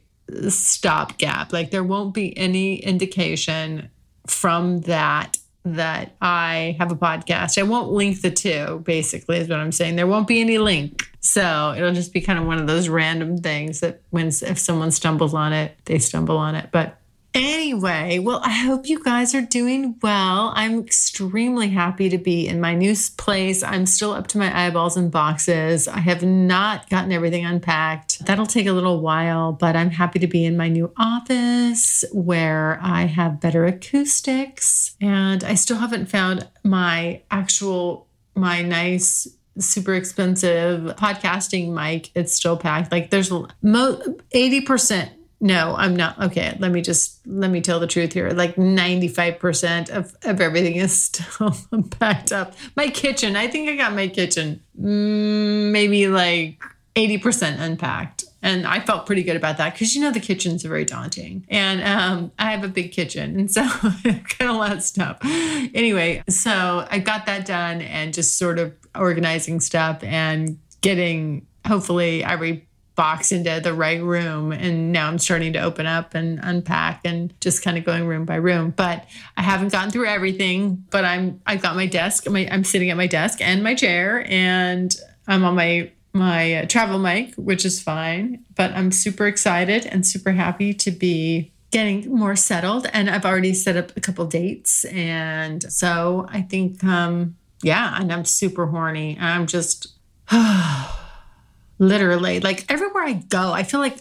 [0.48, 1.52] stopgap.
[1.52, 3.90] Like there won't be any indication
[4.26, 7.56] from that that I have a podcast.
[7.56, 9.96] I won't link the two, basically, is what I'm saying.
[9.96, 11.08] There won't be any link.
[11.20, 14.90] So it'll just be kind of one of those random things that when if someone
[14.90, 16.70] stumbles on it, they stumble on it.
[16.72, 16.98] But
[17.34, 20.52] Anyway, well, I hope you guys are doing well.
[20.54, 23.62] I'm extremely happy to be in my new place.
[23.62, 25.88] I'm still up to my eyeballs in boxes.
[25.88, 28.26] I have not gotten everything unpacked.
[28.26, 32.78] That'll take a little while, but I'm happy to be in my new office where
[32.82, 34.94] I have better acoustics.
[35.00, 39.26] And I still haven't found my actual, my nice
[39.58, 44.00] super expensive podcasting mic it's still packed like there's mo
[44.34, 45.10] 80%
[45.42, 46.22] no, I'm not.
[46.22, 48.31] Okay, let me just let me tell the truth here.
[48.31, 51.57] Like 95% of, of everything is still
[51.90, 52.55] packed up.
[52.76, 56.62] My kitchen, I think I got my kitchen mm, maybe like
[56.94, 58.24] 80% unpacked.
[58.40, 61.44] And I felt pretty good about that because you know the kitchen's are very daunting.
[61.48, 63.37] And um, I have a big kitchen.
[63.37, 65.18] And so kind of a lot of stuff.
[65.24, 72.22] Anyway, so I got that done and just sort of organizing stuff and getting hopefully
[72.22, 74.52] every box into the right room.
[74.52, 78.24] And now I'm starting to open up and unpack and just kind of going room
[78.24, 78.70] by room.
[78.70, 82.28] But I haven't gone through everything, but I'm I've got my desk.
[82.28, 84.94] My, I'm sitting at my desk and my chair and
[85.26, 88.44] I'm on my my uh, travel mic, which is fine.
[88.55, 92.87] But I'm super excited and super happy to be getting more settled.
[92.92, 94.85] And I've already set up a couple dates.
[94.87, 99.16] And so I think um yeah, and I'm super horny.
[99.20, 99.94] I'm just
[101.82, 103.96] literally like everywhere i go i feel like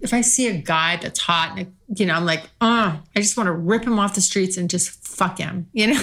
[0.00, 3.36] if i see a guy that's hot and you know i'm like oh i just
[3.36, 6.02] want to rip him off the streets and just fuck him you know?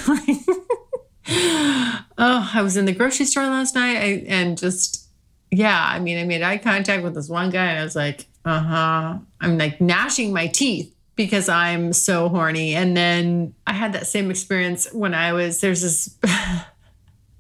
[2.18, 5.08] Oh i was in the grocery store last night I, and just
[5.52, 8.28] yeah i mean i made eye contact with this one guy and i was like
[8.46, 9.18] uh-huh.
[9.42, 14.30] I'm like gnashing my teeth because i'm so horny and then i had that same
[14.30, 16.18] experience when i was there's this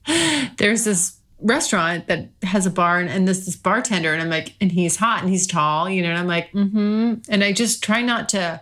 [0.58, 4.56] there's this restaurant that has a bar and, and this this bartender and I'm like
[4.60, 7.16] and he's hot and he's tall you know and I'm like mm-hmm.
[7.30, 8.62] And I just try not to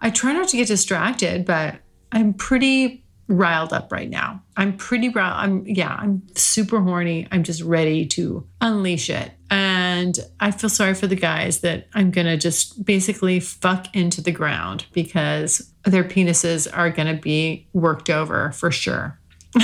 [0.00, 1.76] I try not to get distracted but
[2.12, 4.42] I'm pretty riled up right now.
[4.56, 7.28] I'm pretty riled I'm yeah I'm super horny.
[7.30, 9.32] I'm just ready to unleash it.
[9.50, 14.32] And I feel sorry for the guys that I'm gonna just basically fuck into the
[14.32, 19.18] ground because their penises are gonna be worked over for sure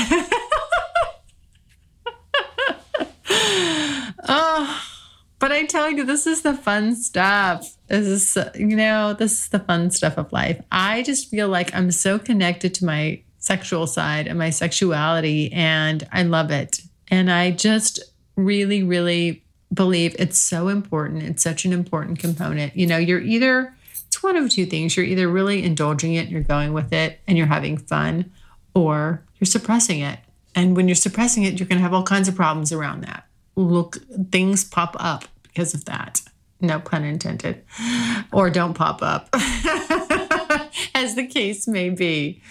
[4.26, 4.82] Oh,
[5.38, 7.76] but I tell you, this is the fun stuff.
[7.88, 10.62] This is, you know, this is the fun stuff of life.
[10.72, 16.08] I just feel like I'm so connected to my sexual side and my sexuality, and
[16.12, 16.80] I love it.
[17.08, 18.02] And I just
[18.36, 21.24] really, really believe it's so important.
[21.24, 22.74] It's such an important component.
[22.74, 23.74] You know, you're either,
[24.06, 24.96] it's one of two things.
[24.96, 28.32] You're either really indulging it you're going with it and you're having fun,
[28.74, 30.20] or you're suppressing it.
[30.54, 33.26] And when you're suppressing it, you're going to have all kinds of problems around that
[33.56, 33.98] look
[34.30, 36.20] things pop up because of that
[36.60, 37.62] no pun intended
[38.32, 39.28] or don't pop up
[40.94, 42.42] as the case may be.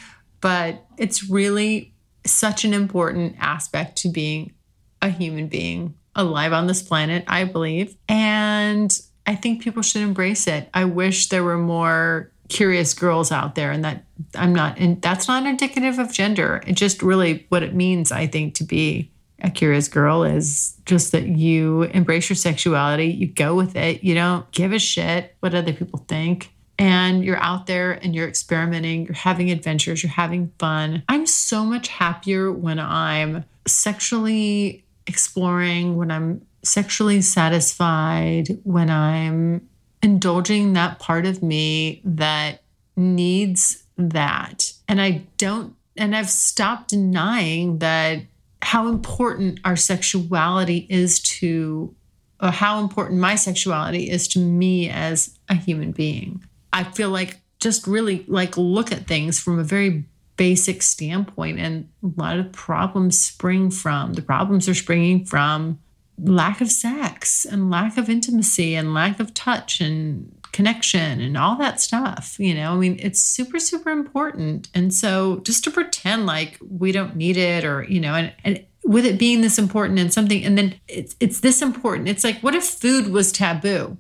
[0.42, 1.94] But it's really
[2.26, 4.54] such an important aspect to being
[5.02, 7.96] a human being alive on this planet, I believe.
[8.08, 10.70] And I think people should embrace it.
[10.74, 14.04] I wish there were more curious girls out there and that
[14.36, 16.62] I'm not and that's not indicative of gender.
[16.68, 19.13] It just really what it means I think to be
[19.44, 24.16] a curious girl is just that you embrace your sexuality, you go with it, you
[24.16, 26.52] don't give a shit what other people think.
[26.80, 31.04] And you're out there and you're experimenting, you're having adventures, you're having fun.
[31.08, 39.68] I'm so much happier when I'm sexually exploring, when I'm sexually satisfied, when I'm
[40.02, 42.64] indulging that part of me that
[42.96, 44.72] needs that.
[44.88, 48.24] And I don't, and I've stopped denying that
[48.64, 51.94] how important our sexuality is to,
[52.42, 56.44] or how important my sexuality is to me as a human being.
[56.72, 60.06] I feel like just really like look at things from a very
[60.36, 65.80] basic standpoint and a lot of problems spring from the problems are springing from
[66.18, 71.58] lack of sex and lack of intimacy and lack of touch and connection and all
[71.58, 72.36] that stuff.
[72.40, 74.70] You know, I mean, it's super, super important.
[74.74, 78.66] And so just to pretend like we don't need it or, you know, and, and
[78.86, 82.08] with it being this important and something, and then it's, it's this important.
[82.08, 83.98] It's like, what if food was taboo?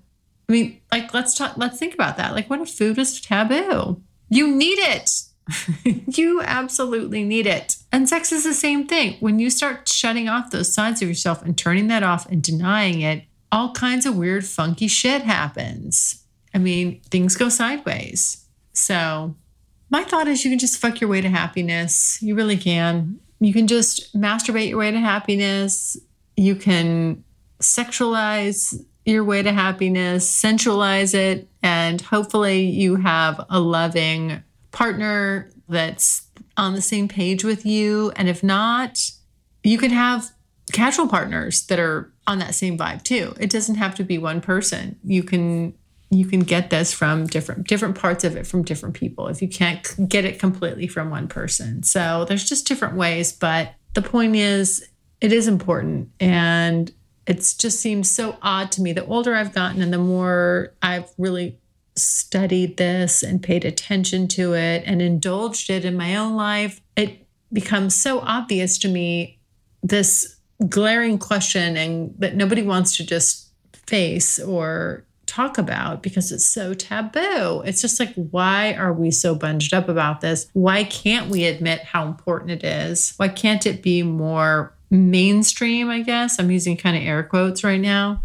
[0.48, 2.34] I mean, like, let's talk, let's think about that.
[2.34, 4.02] Like, what if food was taboo?
[4.30, 5.10] You need it.
[6.18, 7.78] you absolutely need it.
[7.92, 9.18] And sex is the same thing.
[9.20, 13.02] When you start shutting off those sides of yourself and turning that off and denying
[13.02, 16.23] it, all kinds of weird, funky shit happens.
[16.54, 18.46] I mean, things go sideways.
[18.74, 19.36] So,
[19.90, 22.18] my thought is you can just fuck your way to happiness.
[22.22, 23.20] You really can.
[23.40, 25.98] You can just masturbate your way to happiness.
[26.36, 27.24] You can
[27.60, 34.42] sexualize your way to happiness, sensualize it, and hopefully you have a loving
[34.72, 36.28] partner that's
[36.58, 38.12] on the same page with you.
[38.16, 38.98] And if not,
[39.64, 40.32] you can have
[40.72, 43.34] casual partners that are on that same vibe too.
[43.40, 44.98] It doesn't have to be one person.
[45.04, 45.74] You can
[46.14, 49.48] you can get this from different different parts of it from different people if you
[49.48, 51.84] can't get it completely from one person.
[51.84, 54.88] So there's just different ways, but the point is
[55.22, 56.92] it is important and
[57.26, 61.10] it just seems so odd to me the older I've gotten and the more I've
[61.18, 61.60] really
[61.96, 67.28] studied this and paid attention to it and indulged it in my own life, it
[67.52, 69.40] becomes so obvious to me
[69.84, 70.38] this
[70.70, 73.50] glaring question and that nobody wants to just
[73.86, 77.64] face or talk about because it's so taboo.
[77.66, 80.48] It's just like, why are we so bunged up about this?
[80.54, 83.14] Why can't we admit how important it is?
[83.18, 85.90] Why can't it be more mainstream?
[85.90, 88.22] I guess I'm using kind of air quotes right now,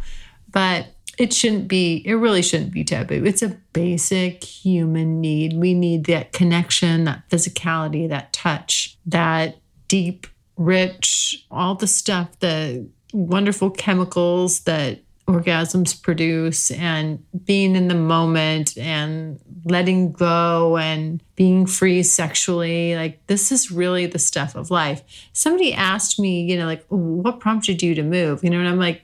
[0.50, 0.88] but
[1.18, 3.24] it shouldn't be, it really shouldn't be taboo.
[3.24, 5.54] It's a basic human need.
[5.56, 9.56] We need that connection, that physicality, that touch, that
[9.88, 17.94] deep, rich, all the stuff, the wonderful chemicals that orgasms produce and being in the
[17.94, 24.70] moment and letting go and being free sexually like this is really the stuff of
[24.70, 25.02] life.
[25.32, 28.42] Somebody asked me you know like what prompted you to move?
[28.42, 29.02] You know and i'm like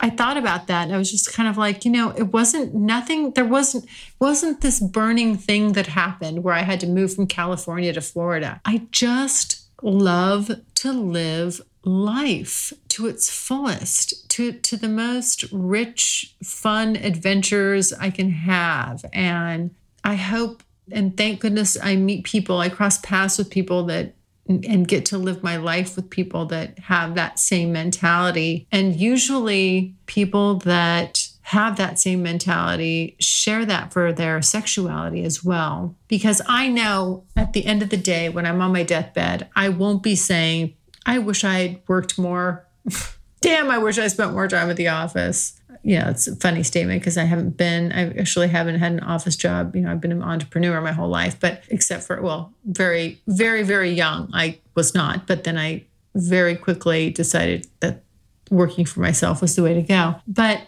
[0.00, 0.84] I thought about that.
[0.84, 3.86] And I was just kind of like, you know, it wasn't nothing there wasn't
[4.18, 8.60] wasn't this burning thing that happened where I had to move from California to Florida.
[8.64, 16.96] I just love to live life to its fullest, to to the most rich, fun
[16.96, 19.04] adventures I can have.
[19.12, 24.14] And I hope and thank goodness I meet people, I cross paths with people that
[24.46, 28.66] and get to live my life with people that have that same mentality.
[28.70, 35.94] And usually, people that have that same mentality share that for their sexuality as well.
[36.08, 39.68] Because I know at the end of the day, when I'm on my deathbed, I
[39.70, 40.74] won't be saying,
[41.06, 42.66] I wish I worked more.
[43.40, 46.62] Damn, I wish I spent more time at the office you know, it's a funny
[46.62, 49.76] statement because I haven't been, I actually haven't had an office job.
[49.76, 53.62] You know, I've been an entrepreneur my whole life, but except for, well, very, very,
[53.62, 55.26] very young, I was not.
[55.26, 55.84] But then I
[56.14, 58.02] very quickly decided that
[58.50, 60.16] working for myself was the way to go.
[60.26, 60.62] But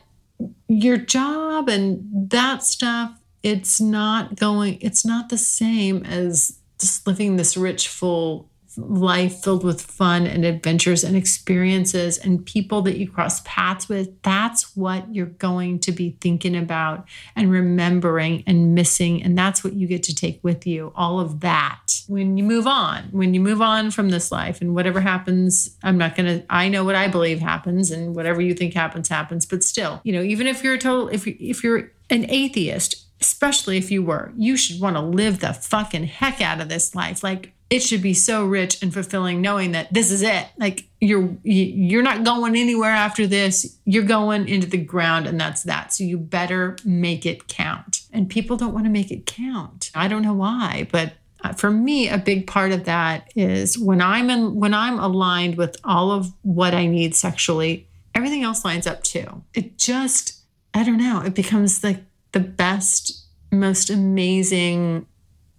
[0.68, 7.37] your job and that stuff, it's not going, it's not the same as just living
[7.37, 13.09] this rich, full life filled with fun and adventures and experiences and people that you
[13.09, 19.22] cross paths with, that's what you're going to be thinking about and remembering and missing.
[19.22, 22.03] And that's what you get to take with you, all of that.
[22.09, 25.99] When you move on, when you move on from this life and whatever happens, I'm
[25.99, 29.47] not going to, I know what I believe happens and whatever you think happens, happens.
[29.47, 33.07] But still, you know, even if you're a total, if, you, if you're an atheist,
[33.20, 36.95] especially if you were, you should want to live the fucking heck out of this
[36.95, 37.22] life.
[37.22, 40.47] Like it should be so rich and fulfilling knowing that this is it.
[40.57, 43.77] Like you're you're not going anywhere after this.
[43.85, 45.93] You're going into the ground and that's that.
[45.93, 48.03] So you better make it count.
[48.12, 49.91] And people don't want to make it count.
[49.95, 54.01] I don't know why, but uh, for me a big part of that is when
[54.01, 58.87] I'm in when I'm aligned with all of what I need sexually, everything else lines
[58.87, 59.43] up too.
[59.55, 60.41] It just
[60.73, 65.07] I don't know, it becomes like the best most amazing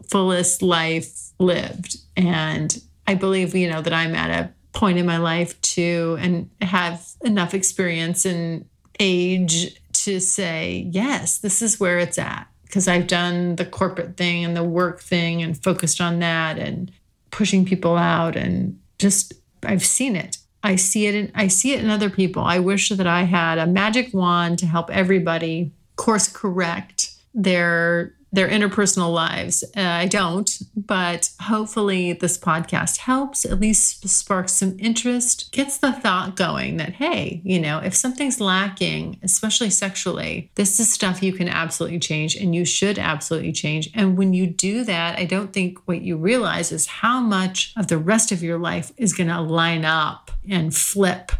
[0.09, 1.97] fullest life lived.
[2.15, 6.49] And I believe, you know, that I'm at a point in my life to and
[6.61, 8.65] have enough experience and
[8.99, 12.47] age to say, yes, this is where it's at.
[12.63, 16.91] Because I've done the corporate thing and the work thing and focused on that and
[17.31, 19.33] pushing people out and just
[19.63, 20.37] I've seen it.
[20.63, 22.43] I see it in I see it in other people.
[22.43, 28.49] I wish that I had a magic wand to help everybody course correct their their
[28.49, 29.63] interpersonal lives.
[29.75, 35.93] Uh, I don't, but hopefully this podcast helps, at least sparks some interest, gets the
[35.93, 41.31] thought going that, hey, you know, if something's lacking, especially sexually, this is stuff you
[41.31, 43.89] can absolutely change and you should absolutely change.
[43.93, 47.87] And when you do that, I don't think what you realize is how much of
[47.87, 51.31] the rest of your life is going to line up and flip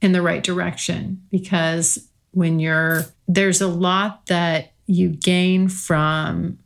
[0.00, 6.58] in the right direction because when you're there's a lot that you gain from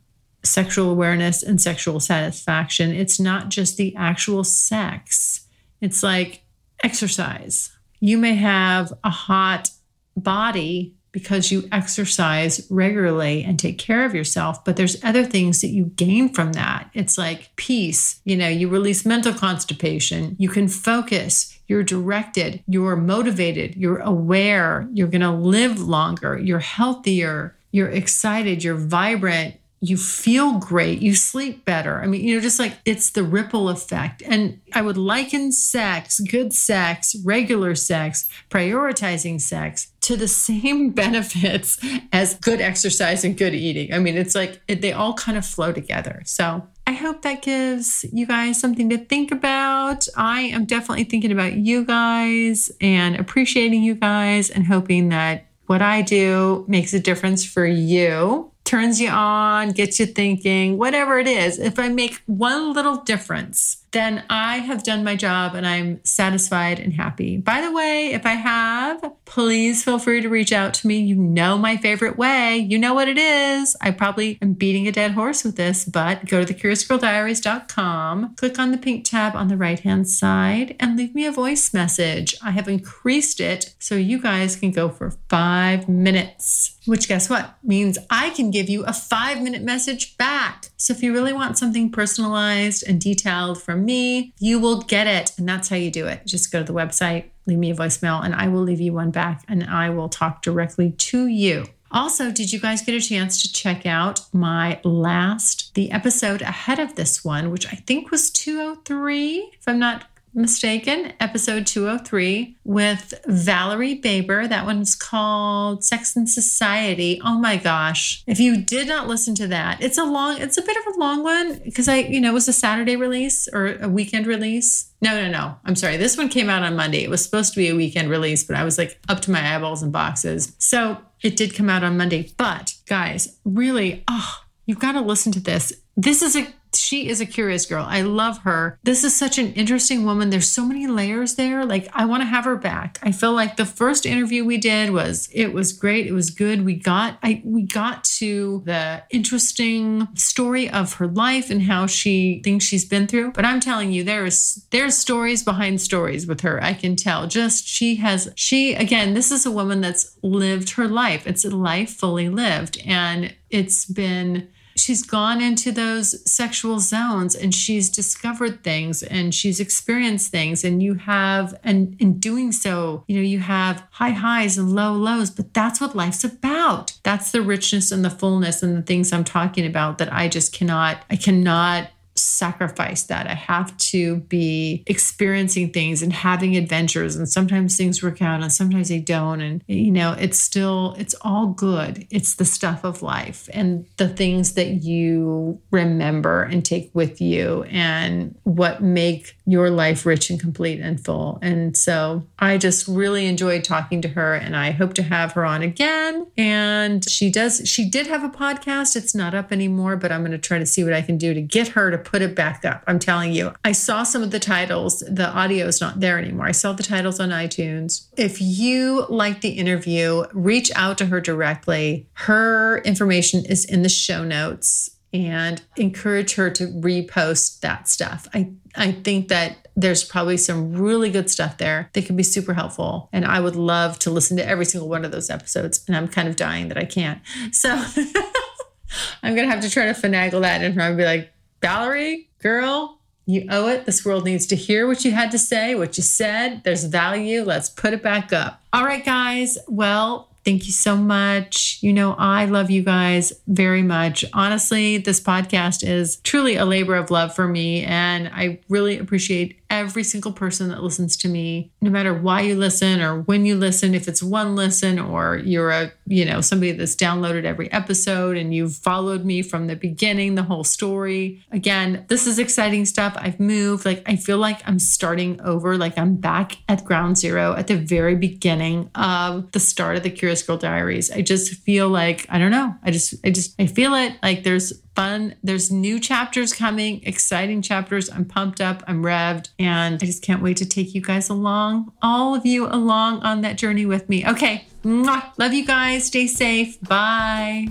[0.43, 2.93] sexual awareness and sexual satisfaction.
[2.93, 5.45] It's not just the actual sex,
[5.81, 6.41] it's like
[6.83, 7.71] exercise.
[7.99, 9.69] You may have a hot
[10.15, 15.69] body because you exercise regularly and take care of yourself, but there's other things that
[15.69, 16.91] you gain from that.
[16.93, 22.95] It's like peace, you know, you release mental constipation, you can focus, you're directed, you're
[22.95, 29.95] motivated, you're aware, you're going to live longer, you're healthier, you're excited, you're vibrant, you
[29.95, 32.01] feel great, you sleep better.
[32.01, 34.23] I mean, you know, just like it's the ripple effect.
[34.25, 41.77] And I would liken sex, good sex, regular sex, prioritizing sex to the same benefits
[42.11, 43.93] as good exercise and good eating.
[43.93, 46.23] I mean, it's like it, they all kind of flow together.
[46.25, 50.07] So I hope that gives you guys something to think about.
[50.15, 55.81] I am definitely thinking about you guys and appreciating you guys and hoping that what
[55.81, 61.27] I do makes a difference for you, turns you on, gets you thinking, whatever it
[61.27, 61.59] is.
[61.59, 66.79] If I make one little difference, then I have done my job and I'm satisfied
[66.79, 67.37] and happy.
[67.37, 70.99] By the way, if I have, please feel free to reach out to me.
[70.99, 72.57] You know my favorite way.
[72.57, 73.75] You know what it is.
[73.81, 78.71] I probably am beating a dead horse with this, but go to thecuriousgirldiaries.com, click on
[78.71, 82.35] the pink tab on the right hand side, and leave me a voice message.
[82.43, 87.55] I have increased it so you guys can go for five minutes which guess what
[87.63, 90.69] means I can give you a five minute message back.
[90.77, 95.31] So if you really want something personalized and detailed from me, you will get it.
[95.39, 96.25] And that's how you do it.
[96.27, 99.09] Just go to the website, leave me a voicemail, and I will leave you one
[99.09, 101.65] back and I will talk directly to you.
[101.89, 106.79] Also, did you guys get a chance to check out my last, the episode ahead
[106.79, 110.03] of this one, which I think was 203, if I'm not
[110.33, 114.47] mistaken, episode 203 with Valerie Baber.
[114.47, 117.21] That one's called Sex and Society.
[117.23, 118.23] Oh my gosh.
[118.27, 120.99] If you did not listen to that, it's a long, it's a bit of a
[120.99, 124.91] long one because I, you know, it was a Saturday release or a weekend release.
[125.01, 125.57] No, no, no.
[125.65, 125.97] I'm sorry.
[125.97, 127.03] This one came out on Monday.
[127.03, 129.55] It was supposed to be a weekend release, but I was like up to my
[129.55, 130.55] eyeballs in boxes.
[130.59, 132.33] So it did come out on Monday.
[132.37, 135.73] But guys, really, oh, you've got to listen to this.
[135.95, 137.85] This is a she is a curious girl.
[137.87, 138.79] I love her.
[138.83, 140.29] This is such an interesting woman.
[140.29, 141.65] There's so many layers there.
[141.65, 142.99] Like I want to have her back.
[143.01, 146.07] I feel like the first interview we did was it was great.
[146.07, 146.65] It was good.
[146.65, 152.41] We got I we got to the interesting story of her life and how she
[152.43, 153.31] thinks she's been through.
[153.31, 156.63] But I'm telling you there is there's stories behind stories with her.
[156.63, 157.27] I can tell.
[157.27, 161.27] Just she has she again, this is a woman that's lived her life.
[161.27, 167.53] It's a life fully lived and it's been she's gone into those sexual zones and
[167.53, 173.15] she's discovered things and she's experienced things and you have and in doing so you
[173.15, 176.93] know you have high highs and low lows but that's what life's about.
[177.03, 180.53] That's the richness and the fullness and the things i'm talking about that i just
[180.53, 181.89] cannot i cannot
[182.27, 183.27] sacrifice that.
[183.27, 187.15] I have to be experiencing things and having adventures.
[187.15, 189.41] And sometimes things work out and sometimes they don't.
[189.41, 192.05] And, you know, it's still, it's all good.
[192.09, 197.63] It's the stuff of life and the things that you remember and take with you
[197.63, 201.39] and what make your life rich and complete and full.
[201.41, 205.45] And so I just really enjoyed talking to her and I hope to have her
[205.45, 206.27] on again.
[206.37, 208.95] And she does, she did have a podcast.
[208.95, 211.33] It's not up anymore, but I'm going to try to see what I can do
[211.33, 212.83] to get her to put it back up.
[212.87, 214.99] I'm telling you, I saw some of the titles.
[214.99, 216.47] The audio is not there anymore.
[216.47, 218.07] I saw the titles on iTunes.
[218.17, 222.07] If you like the interview, reach out to her directly.
[222.13, 228.27] Her information is in the show notes and encourage her to repost that stuff.
[228.33, 232.53] I I think that there's probably some really good stuff there that could be super
[232.53, 233.09] helpful.
[233.13, 235.83] And I would love to listen to every single one of those episodes.
[235.87, 237.21] And I'm kind of dying that I can't.
[237.51, 237.69] So
[239.23, 241.31] I'm going to have to try to finagle that and be like,
[241.61, 243.85] Valerie, girl, you owe it.
[243.85, 246.63] This world needs to hear what you had to say, what you said.
[246.63, 247.43] There's value.
[247.43, 248.61] Let's put it back up.
[248.71, 249.57] All right, guys.
[249.67, 251.77] Well, Thank you so much.
[251.81, 254.23] You know, I love you guys very much.
[254.31, 257.83] Honestly, this podcast is truly a labor of love for me.
[257.83, 262.55] And I really appreciate every single person that listens to me, no matter why you
[262.55, 266.71] listen or when you listen, if it's one listen or you're a, you know, somebody
[266.71, 271.43] that's downloaded every episode and you've followed me from the beginning, the whole story.
[271.51, 273.13] Again, this is exciting stuff.
[273.17, 273.85] I've moved.
[273.85, 277.77] Like, I feel like I'm starting over, like I'm back at ground zero at the
[277.77, 281.11] very beginning of the start of the Curious Girl Diaries.
[281.11, 282.75] I just feel like, I don't know.
[282.83, 284.13] I just, I just, I feel it.
[284.23, 285.35] Like there's fun.
[285.43, 288.09] There's new chapters coming, exciting chapters.
[288.09, 291.93] I'm pumped up, I'm revved, and I just can't wait to take you guys along,
[292.01, 294.25] all of you along on that journey with me.
[294.25, 295.37] Okay, Mwah.
[295.37, 296.07] love you guys.
[296.07, 296.81] Stay safe.
[296.81, 297.67] Bye.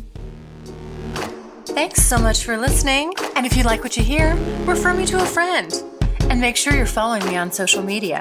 [1.65, 3.13] Thanks so much for listening.
[3.35, 5.83] And if you like what you hear, refer me to a friend.
[6.31, 8.21] And make sure you're following me on social media.